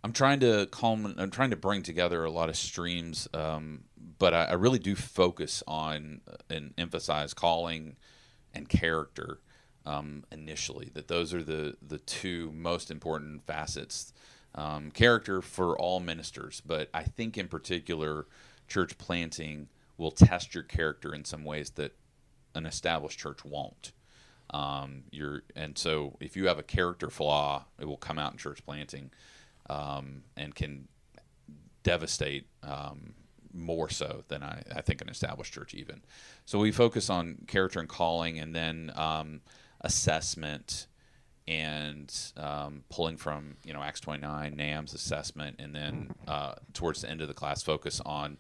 I'm 0.02 0.12
trying 0.12 0.40
to 0.40 0.66
calm. 0.72 1.14
I'm 1.16 1.30
trying 1.30 1.50
to 1.50 1.56
bring 1.56 1.84
together 1.84 2.24
a 2.24 2.30
lot 2.32 2.48
of 2.48 2.56
streams, 2.56 3.28
um, 3.32 3.84
but 4.18 4.34
I, 4.34 4.46
I 4.46 4.52
really 4.54 4.80
do 4.80 4.96
focus 4.96 5.62
on 5.68 6.22
and 6.50 6.74
emphasize 6.76 7.32
calling 7.32 7.94
and 8.52 8.68
character 8.68 9.38
um, 9.86 10.24
initially. 10.32 10.90
That 10.94 11.06
those 11.06 11.32
are 11.32 11.44
the 11.44 11.76
the 11.86 11.98
two 11.98 12.50
most 12.50 12.90
important 12.90 13.46
facets. 13.46 14.12
Um, 14.56 14.90
character 14.90 15.40
for 15.40 15.78
all 15.78 16.00
ministers, 16.00 16.60
but 16.66 16.90
I 16.92 17.04
think 17.04 17.38
in 17.38 17.46
particular, 17.46 18.26
church 18.66 18.98
planting 18.98 19.68
will 19.96 20.10
test 20.10 20.52
your 20.52 20.64
character 20.64 21.14
in 21.14 21.24
some 21.24 21.44
ways 21.44 21.70
that 21.72 21.94
an 22.54 22.66
established 22.66 23.18
church 23.18 23.44
won't. 23.44 23.92
Um, 24.52 25.04
you're 25.10 25.42
and 25.54 25.78
so 25.78 26.16
if 26.20 26.36
you 26.36 26.48
have 26.48 26.58
a 26.58 26.62
character 26.62 27.08
flaw, 27.08 27.66
it 27.78 27.84
will 27.84 27.96
come 27.96 28.18
out 28.18 28.32
in 28.32 28.38
church 28.38 28.64
planting, 28.64 29.10
um, 29.68 30.24
and 30.36 30.54
can 30.54 30.88
devastate 31.82 32.46
um, 32.62 33.14
more 33.52 33.88
so 33.88 34.24
than 34.28 34.42
I, 34.42 34.62
I 34.74 34.80
think 34.80 35.00
an 35.00 35.08
established 35.08 35.52
church 35.52 35.74
even. 35.74 36.02
So 36.46 36.58
we 36.58 36.72
focus 36.72 37.08
on 37.08 37.38
character 37.46 37.78
and 37.78 37.88
calling, 37.88 38.38
and 38.38 38.54
then 38.54 38.92
um, 38.96 39.40
assessment 39.80 40.86
and 41.46 42.14
um, 42.36 42.84
pulling 42.90 43.16
from 43.16 43.56
you 43.64 43.72
know 43.72 43.82
Acts 43.82 44.00
29, 44.00 44.56
NAMB's 44.56 44.94
assessment, 44.94 45.56
and 45.58 45.74
then 45.74 46.14
uh, 46.28 46.54
towards 46.72 47.02
the 47.02 47.10
end 47.10 47.20
of 47.20 47.28
the 47.28 47.34
class, 47.34 47.62
focus 47.62 48.00
on 48.04 48.38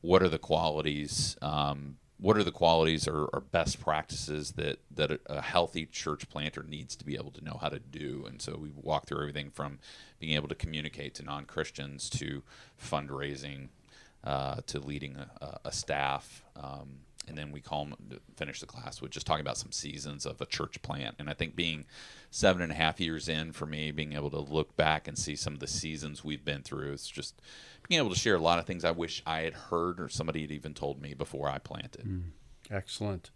what 0.00 0.22
are 0.22 0.28
the 0.28 0.38
qualities, 0.38 1.36
um, 1.42 1.96
what 2.18 2.36
are 2.36 2.44
the 2.44 2.52
qualities 2.52 3.06
or, 3.06 3.24
or 3.26 3.40
best 3.40 3.80
practices 3.80 4.52
that 4.52 4.78
that 4.94 5.20
a, 5.26 5.42
healthy 5.42 5.86
church 5.86 6.28
planter 6.28 6.64
needs 6.66 6.96
to 6.96 7.04
be 7.04 7.14
able 7.14 7.30
to 7.30 7.44
know 7.44 7.58
how 7.60 7.68
to 7.68 7.78
do. 7.78 8.24
And 8.26 8.40
so 8.40 8.56
we 8.56 8.70
walk 8.74 9.06
through 9.06 9.20
everything 9.20 9.50
from 9.50 9.78
being 10.18 10.32
able 10.32 10.48
to 10.48 10.54
communicate 10.54 11.14
to 11.16 11.22
non 11.22 11.44
Christians 11.44 12.08
to 12.10 12.42
fundraising 12.82 13.68
uh, 14.24 14.56
to 14.66 14.80
leading 14.80 15.16
a, 15.16 15.58
a- 15.64 15.72
staff. 15.72 16.42
Um, 16.56 17.00
and 17.28 17.36
then 17.36 17.50
we 17.50 17.60
call 17.60 17.84
them 17.84 17.96
to 18.10 18.20
finish 18.36 18.60
the 18.60 18.66
class 18.66 19.02
with 19.02 19.10
just 19.10 19.26
talking 19.26 19.40
about 19.40 19.56
some 19.56 19.72
seasons 19.72 20.24
of 20.26 20.40
a 20.40 20.46
church 20.46 20.80
plant. 20.82 21.16
And 21.18 21.28
I 21.28 21.34
think 21.34 21.56
being 21.56 21.84
seven 22.30 22.62
and 22.62 22.70
a 22.70 22.74
half 22.74 23.00
years 23.00 23.28
in 23.28 23.52
for 23.52 23.66
me, 23.66 23.90
being 23.90 24.12
able 24.12 24.30
to 24.30 24.38
look 24.38 24.76
back 24.76 25.08
and 25.08 25.18
see 25.18 25.34
some 25.34 25.54
of 25.54 25.58
the 25.58 25.66
seasons 25.66 26.24
we've 26.24 26.44
been 26.44 26.62
through, 26.62 26.92
it's 26.92 27.08
just 27.08 27.40
being 27.88 28.00
able 28.00 28.10
to 28.10 28.18
share 28.18 28.34
a 28.34 28.40
lot 28.40 28.58
of 28.58 28.66
things 28.66 28.84
I 28.84 28.90
wish 28.90 29.22
I 29.26 29.40
had 29.40 29.54
heard 29.54 30.00
or 30.00 30.08
somebody 30.08 30.42
had 30.42 30.50
even 30.50 30.74
told 30.74 31.00
me 31.00 31.14
before 31.14 31.48
I 31.48 31.58
planted. 31.58 32.06
Mm, 32.06 32.22
excellent. 32.70 33.30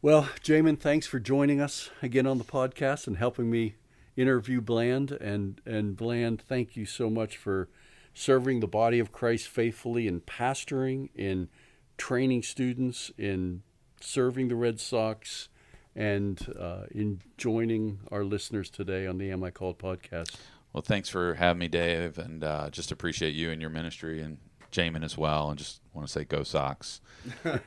Well, 0.00 0.28
Jamin, 0.44 0.78
thanks 0.78 1.06
for 1.06 1.18
joining 1.18 1.60
us 1.60 1.90
again 2.02 2.26
on 2.26 2.38
the 2.38 2.44
podcast 2.44 3.06
and 3.08 3.16
helping 3.16 3.50
me 3.50 3.74
interview 4.16 4.60
Bland. 4.60 5.10
And 5.12 5.60
and 5.66 5.96
Bland, 5.96 6.40
thank 6.40 6.76
you 6.76 6.86
so 6.86 7.10
much 7.10 7.36
for 7.36 7.68
serving 8.14 8.60
the 8.60 8.68
body 8.68 8.98
of 8.98 9.12
Christ 9.12 9.48
faithfully 9.48 10.06
in 10.06 10.20
pastoring, 10.20 11.08
in 11.14 11.48
training 11.96 12.42
students, 12.42 13.10
in 13.18 13.62
serving 14.00 14.48
the 14.48 14.56
Red 14.56 14.78
Sox, 14.78 15.48
and 15.94 16.54
uh, 16.58 16.82
in 16.92 17.20
joining 17.36 18.00
our 18.10 18.24
listeners 18.24 18.70
today 18.70 19.06
on 19.06 19.18
the 19.18 19.30
Am 19.30 19.42
I 19.42 19.50
Called 19.50 19.78
podcast. 19.78 20.36
Well, 20.72 20.82
thanks 20.82 21.08
for 21.08 21.34
having 21.34 21.58
me, 21.58 21.68
Dave, 21.68 22.18
and 22.18 22.44
uh, 22.44 22.70
just 22.70 22.92
appreciate 22.92 23.34
you 23.34 23.50
and 23.50 23.60
your 23.60 23.70
ministry 23.70 24.20
and 24.20 24.38
Jamin 24.70 25.02
as 25.02 25.16
well, 25.16 25.48
and 25.48 25.58
just 25.58 25.80
want 25.94 26.06
to 26.06 26.12
say 26.12 26.24
go 26.24 26.42
Sox. 26.42 27.00
a 27.44 27.60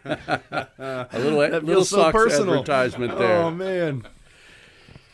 little, 1.13 1.39
little 1.39 1.83
so 1.83 1.97
Sox 1.97 2.13
personal. 2.13 2.53
advertisement 2.53 3.17
there. 3.17 3.37
Oh 3.37 3.51
man. 3.51 4.07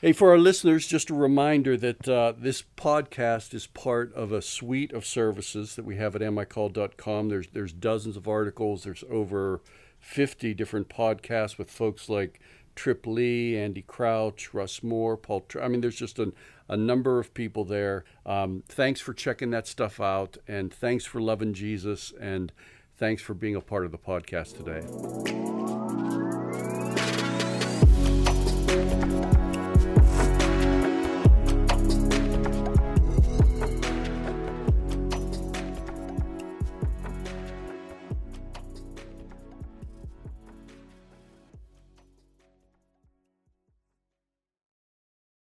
Hey, 0.02 0.14
for 0.14 0.30
our 0.30 0.38
listeners, 0.38 0.86
just 0.86 1.10
a 1.10 1.16
reminder 1.16 1.76
that 1.76 2.08
uh, 2.08 2.34
this 2.38 2.64
podcast 2.76 3.56
is 3.56 3.66
part 3.66 4.14
of 4.14 4.32
a 4.32 4.44
suite 4.44 4.94
of 4.94 5.08
services 5.08 5.76
that 5.76 5.86
we 5.86 5.96
have 5.96 6.16
at 6.16 6.22
amicalled.com. 6.22 7.30
There's 7.30 7.48
there's 7.48 7.74
dozens 7.74 8.16
of 8.16 8.28
articles. 8.28 8.84
There's 8.84 9.04
over 9.10 9.62
50 10.00 10.54
different 10.54 10.90
podcasts 10.90 11.58
with 11.58 11.72
folks 11.72 12.10
like 12.10 12.40
Trip 12.76 13.08
Lee, 13.08 13.58
Andy 13.58 13.82
Crouch, 13.82 14.54
Russ 14.54 14.84
Moore, 14.84 15.18
Paul. 15.18 15.42
Tr- 15.48 15.62
I 15.62 15.68
mean, 15.68 15.82
there's 15.82 15.96
just 15.96 16.20
a, 16.20 16.32
a 16.68 16.78
number 16.78 17.20
of 17.20 17.34
people 17.34 17.66
there. 17.66 18.04
Um, 18.26 18.64
thanks 18.68 19.00
for 19.02 19.14
checking 19.14 19.52
that 19.52 19.68
stuff 19.68 20.00
out, 20.00 20.38
and 20.48 20.74
thanks 20.74 21.06
for 21.06 21.22
loving 21.22 21.54
Jesus, 21.54 22.14
and 22.20 22.52
thanks 22.96 23.22
for 23.22 23.34
being 23.34 23.56
a 23.56 23.62
part 23.62 23.86
of 23.86 23.92
the 23.92 23.98
podcast 23.98 24.58
today. 24.58 25.77